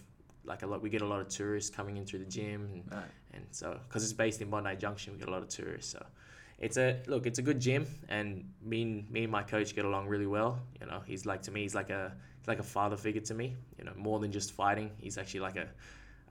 like 0.45 0.63
a 0.63 0.67
lot 0.67 0.83
we 0.83 0.91
get 0.91 1.03
a 1.03 1.07
lot 1.07 1.21
of 1.21 1.29
tourists 1.29 1.75
coming 1.75 1.97
into 1.97 2.19
the 2.19 2.25
gym 2.27 2.69
and, 2.73 2.83
Right. 2.93 3.05
and 3.33 3.47
so 3.51 3.79
because 3.89 4.05
it's 4.05 4.13
based 4.13 4.43
in 4.43 4.51
Bondi 4.51 4.77
Junction, 4.77 5.15
we 5.15 5.19
get 5.19 5.29
a 5.29 5.33
lot 5.33 5.43
of 5.43 5.49
tourists. 5.49 5.91
So 5.93 6.05
it's 6.59 6.77
a 6.77 7.01
look, 7.07 7.27
it's 7.27 7.39
a 7.39 7.43
good 7.43 7.61
gym, 7.61 7.87
and 8.09 8.45
me 8.63 8.83
and 8.83 9.11
me 9.11 9.23
and 9.23 9.33
my 9.33 9.43
coach 9.43 9.75
get 9.75 9.85
along 9.85 10.07
really 10.09 10.27
well. 10.27 10.61
You 10.81 10.87
know, 10.87 11.01
he's 11.07 11.25
like 11.25 11.43
to 11.43 11.51
me, 11.51 11.63
he's 11.63 11.75
like 11.75 11.91
a 11.91 12.13
like 12.47 12.59
a 12.59 12.65
father 12.65 12.97
figure 12.97 13.21
to 13.23 13.35
me. 13.35 13.55
You 13.79 13.85
know, 13.85 13.93
more 13.97 14.19
than 14.21 14.33
just 14.33 14.53
fighting, 14.53 14.91
he's 14.99 15.19
actually 15.19 15.41
like 15.41 15.57
a 15.57 15.69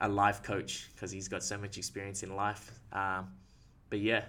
a 0.00 0.08
life 0.08 0.42
coach 0.42 0.90
because 0.94 1.10
he's 1.12 1.28
got 1.28 1.42
so 1.42 1.56
much 1.56 1.78
experience 1.78 2.22
in 2.22 2.34
life. 2.34 2.72
Um, 2.92 3.28
but 3.90 4.00
yeah, 4.00 4.24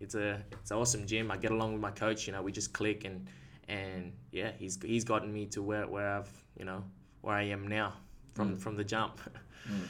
it's 0.00 0.14
a 0.14 0.42
it's 0.52 0.70
an 0.70 0.76
awesome 0.78 1.06
gym. 1.06 1.30
I 1.30 1.36
get 1.36 1.50
along 1.50 1.72
with 1.72 1.82
my 1.82 1.90
coach. 1.90 2.26
You 2.26 2.32
know, 2.32 2.42
we 2.42 2.52
just 2.52 2.72
click 2.72 3.04
and 3.04 3.26
and 3.68 4.12
yeah, 4.32 4.52
he's 4.58 4.78
he's 4.82 5.04
gotten 5.04 5.32
me 5.32 5.46
to 5.46 5.62
where 5.62 5.86
where 5.86 6.18
I've 6.18 6.30
you 6.58 6.64
know 6.64 6.84
where 7.22 7.34
I 7.34 7.44
am 7.44 7.66
now 7.66 7.94
from 8.34 8.56
Mm. 8.56 8.60
from 8.60 8.76
the 8.76 8.84
jump. 8.84 9.20
Mm. 9.66 9.80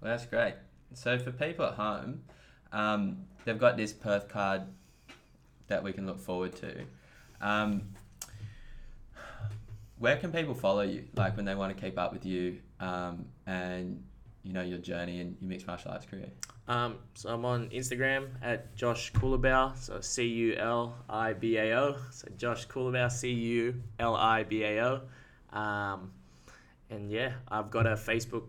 Well, 0.00 0.12
that's 0.16 0.24
great. 0.24 0.54
So 0.94 1.18
for 1.18 1.30
people 1.30 1.66
at 1.66 1.74
home, 1.74 2.22
um, 2.72 3.18
they've 3.44 3.58
got 3.58 3.76
this 3.76 3.92
Perth 3.92 4.26
card 4.26 4.62
that 5.66 5.82
we 5.82 5.92
can 5.92 6.06
look 6.06 6.18
forward 6.18 6.56
to. 6.56 6.84
Um, 7.42 7.82
where 9.98 10.16
can 10.16 10.32
people 10.32 10.54
follow 10.54 10.82
you? 10.82 11.04
Like 11.14 11.36
when 11.36 11.44
they 11.44 11.54
want 11.54 11.76
to 11.76 11.80
keep 11.80 11.98
up 11.98 12.12
with 12.12 12.26
you 12.26 12.58
um, 12.80 13.26
and 13.46 14.02
you 14.42 14.52
know 14.52 14.62
your 14.62 14.78
journey 14.78 15.20
and 15.20 15.36
your 15.40 15.48
mixed 15.48 15.66
martial 15.66 15.90
arts 15.90 16.06
career. 16.06 16.30
Um, 16.68 16.98
so 17.14 17.30
I'm 17.30 17.44
on 17.44 17.68
Instagram 17.70 18.28
at 18.42 18.74
Josh 18.76 19.12
Culibao, 19.12 19.76
so 19.76 20.00
C 20.00 20.24
U 20.26 20.54
L 20.56 20.96
I 21.08 21.32
B 21.32 21.56
A 21.56 21.78
O. 21.78 21.96
So 22.10 22.28
Josh 22.36 22.66
Culibao, 22.66 23.10
C 23.10 23.30
U 23.30 23.82
L 23.98 24.14
I 24.16 24.42
B 24.42 24.64
A 24.64 24.84
O. 24.84 25.00
Um, 25.56 26.10
and 26.90 27.10
yeah, 27.10 27.32
I've 27.48 27.70
got 27.70 27.86
a 27.86 27.94
Facebook 27.94 28.44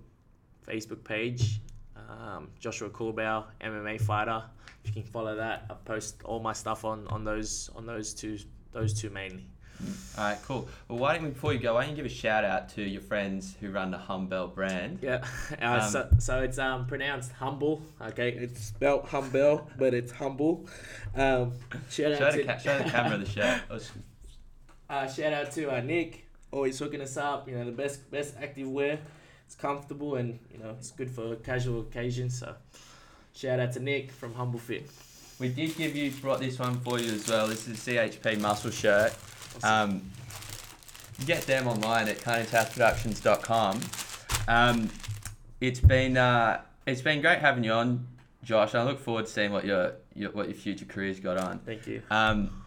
Facebook 0.67 1.03
page, 1.03 1.61
um, 1.95 2.49
Joshua 2.59 2.89
Culibao, 2.89 3.45
MMA 3.61 4.01
fighter. 4.01 4.43
If 4.83 4.95
you 4.95 5.01
can 5.01 5.11
follow 5.11 5.35
that, 5.35 5.65
I 5.69 5.73
post 5.85 6.21
all 6.23 6.39
my 6.39 6.53
stuff 6.53 6.85
on, 6.85 7.07
on 7.07 7.23
those 7.23 7.69
on 7.75 7.85
those 7.85 8.13
two 8.13 8.37
those 8.71 8.93
two 8.93 9.09
mainly. 9.09 9.47
All 10.17 10.23
right, 10.23 10.37
cool. 10.45 10.67
Well, 10.87 10.97
why 10.97 11.13
don't 11.13 11.23
we, 11.23 11.29
before 11.29 11.53
you 11.53 11.59
go, 11.59 11.75
why 11.75 11.81
don't 11.81 11.91
you 11.91 11.95
give 11.95 12.05
a 12.05 12.09
shout 12.09 12.43
out 12.43 12.69
to 12.69 12.81
your 12.81 13.01
friends 13.01 13.55
who 13.59 13.69
run 13.69 13.91
the 13.91 13.97
Humbell 13.97 14.53
brand? 14.53 14.99
Yeah. 15.01 15.23
Uh, 15.61 15.79
Um, 15.83 15.89
so, 15.91 16.09
so 16.19 16.41
it's 16.41 16.57
um 16.57 16.87
pronounced 16.87 17.31
humble. 17.33 17.81
Okay, 18.01 18.29
it's 18.31 18.61
spelled 18.65 19.05
humble, 19.05 19.69
but 19.77 19.93
it's 19.93 20.11
humble. 20.11 20.65
Um, 21.15 21.53
shout 21.89 22.13
out 22.13 22.17
Show 22.17 22.31
to 22.31 22.37
the, 22.37 22.43
ca- 22.43 22.57
show 22.57 22.77
the 22.79 22.89
camera 22.89 23.17
the 23.17 23.25
shirt. 23.29 23.61
Oh, 23.69 23.77
sh- 23.79 23.89
Uh, 24.89 25.07
shout 25.07 25.33
out 25.33 25.51
to 25.51 25.69
uh, 25.75 25.81
Nick, 25.81 26.25
always 26.51 26.79
hooking 26.79 27.01
us 27.01 27.17
up. 27.17 27.47
You 27.47 27.57
know, 27.57 27.65
the 27.65 27.71
best 27.71 28.09
best 28.09 28.35
active 28.41 28.69
wear. 28.69 28.99
It's 29.45 29.55
comfortable 29.55 30.15
and 30.15 30.39
you 30.51 30.59
know 30.59 30.71
it's 30.77 30.91
good 30.91 31.09
for 31.11 31.35
casual 31.37 31.81
occasions. 31.81 32.39
So, 32.39 32.55
shout 33.35 33.59
out 33.59 33.71
to 33.73 33.79
Nick 33.79 34.11
from 34.11 34.33
Humble 34.33 34.59
Fit. 34.59 34.89
We 35.39 35.49
did 35.49 35.75
give 35.77 35.95
you 35.95 36.09
brought 36.11 36.39
this 36.39 36.57
one 36.57 36.79
for 36.79 36.99
you 36.99 37.11
as 37.13 37.29
well. 37.29 37.47
This 37.47 37.67
is 37.67 37.87
a 37.87 37.91
CHP 37.91 38.39
muscle 38.41 38.71
shirt. 38.71 39.13
Um, 39.63 40.11
get 41.25 41.43
them 41.43 41.67
online 41.67 42.07
at 42.07 42.19
carnageHouseProductions.com. 42.19 43.81
Um, 44.47 44.89
it's 45.59 45.79
been 45.79 46.17
uh, 46.17 46.61
it's 46.85 47.01
been 47.01 47.21
great 47.21 47.39
having 47.39 47.63
you 47.63 47.71
on, 47.71 48.07
Josh. 48.43 48.75
I 48.75 48.83
look 48.83 48.99
forward 48.99 49.25
to 49.25 49.31
seeing 49.31 49.51
what 49.51 49.65
your, 49.65 49.93
your 50.15 50.31
what 50.31 50.47
your 50.47 50.55
future 50.55 50.85
career's 50.85 51.19
got 51.19 51.37
on. 51.37 51.59
Thank 51.59 51.87
you. 51.87 52.01
Um, 52.09 52.63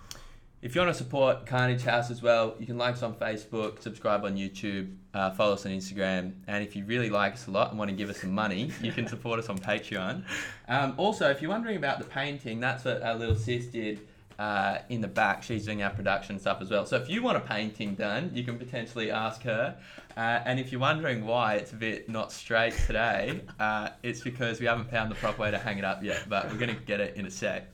if 0.63 0.75
you 0.75 0.83
want 0.83 0.95
to 0.95 0.99
support 0.99 1.47
Carnage 1.47 1.83
House 1.85 2.11
as 2.11 2.21
well, 2.21 2.55
you 2.59 2.67
can 2.67 2.77
like 2.77 2.95
us 2.95 3.03
on 3.03 3.15
Facebook, 3.15 3.81
subscribe 3.81 4.27
on 4.27 4.37
YouTube, 4.37 4.95
uh, 5.15 5.31
follow 5.31 5.55
us 5.55 5.65
on 5.65 5.73
Instagram, 5.73 6.35
and 6.49 6.63
if 6.63 6.77
you 6.77 6.85
really 6.85 7.09
like 7.09 7.33
us 7.33 7.47
a 7.47 7.51
lot 7.51 7.71
and 7.71 7.79
want 7.79 7.89
to 7.89 7.97
give 7.97 8.11
us 8.11 8.19
some 8.19 8.35
money, 8.35 8.71
you 8.83 8.93
can 8.93 9.07
support 9.07 9.39
us 9.39 9.49
on 9.49 9.59
Patreon. 9.59 10.25
Um, 10.69 10.95
also, 10.99 11.29
if 11.29 11.43
you're 11.43 11.51
wondering 11.51 11.79
about 11.79 11.99
the 11.99 12.05
painting, 12.05 12.61
that's 12.61 12.85
what 12.85 13.03
our 13.03 13.17
little 13.17 13.35
sis 13.35 13.67
did 13.67 13.99
uh, 14.41 14.79
in 14.89 15.03
the 15.03 15.09
back. 15.09 15.43
She's 15.43 15.67
doing 15.67 15.83
our 15.83 15.91
production 15.91 16.39
stuff 16.39 16.63
as 16.63 16.71
well. 16.71 16.87
So 16.87 16.97
if 16.97 17.11
you 17.11 17.23
want 17.23 17.37
a 17.37 17.41
painting 17.41 17.95
done, 17.95 18.31
you 18.33 18.43
can 18.43 18.59
potentially 18.59 19.11
ask 19.11 19.43
her. 19.43 19.77
Uh, 20.17 20.21
and 20.47 20.59
if 20.59 20.73
you're 20.73 20.81
wondering 20.81 21.27
why 21.27 21.57
it's 21.57 21.73
a 21.73 21.77
bit 21.77 22.09
not 22.09 22.33
straight 22.33 22.73
today, 22.87 23.43
uh, 23.61 23.91
it's 24.03 24.23
because 24.23 24.59
we 24.59 24.65
haven't 24.65 24.91
found 24.91 25.11
the 25.11 25.15
proper 25.17 25.43
way 25.43 25.51
to 25.51 25.59
hang 25.59 25.77
it 25.77 25.85
up 25.85 26.03
yet, 26.03 26.25
but 26.27 26.51
we're 26.51 26.57
going 26.57 26.75
to 26.75 26.83
get 26.83 27.01
it 27.01 27.17
in 27.17 27.27
a 27.27 27.31
sec. 27.31 27.71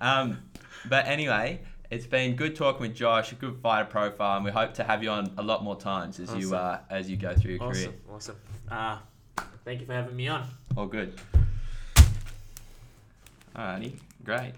Um, 0.00 0.40
but 0.88 1.04
anyway, 1.08 1.60
it's 1.90 2.06
been 2.06 2.36
good 2.36 2.54
talking 2.54 2.82
with 2.82 2.94
Josh, 2.94 3.32
a 3.32 3.34
good 3.34 3.58
fighter 3.60 3.88
profile, 3.88 4.36
and 4.36 4.44
we 4.44 4.52
hope 4.52 4.72
to 4.74 4.84
have 4.84 5.02
you 5.02 5.10
on 5.10 5.32
a 5.36 5.42
lot 5.42 5.64
more 5.64 5.76
times 5.76 6.20
as 6.20 6.32
you 6.36 6.54
uh, 6.54 6.78
as 6.90 7.10
you 7.10 7.16
go 7.16 7.34
through 7.34 7.54
your 7.54 7.58
career. 7.58 7.70
Awesome, 7.70 7.92
career. 8.06 8.14
awesome. 8.14 8.36
Uh, 8.70 8.98
thank 9.64 9.80
you 9.80 9.86
for 9.86 9.94
having 9.94 10.14
me 10.14 10.28
on. 10.28 10.46
All 10.76 10.86
good. 10.86 11.20
Alrighty, 13.56 13.94
great. 14.24 14.52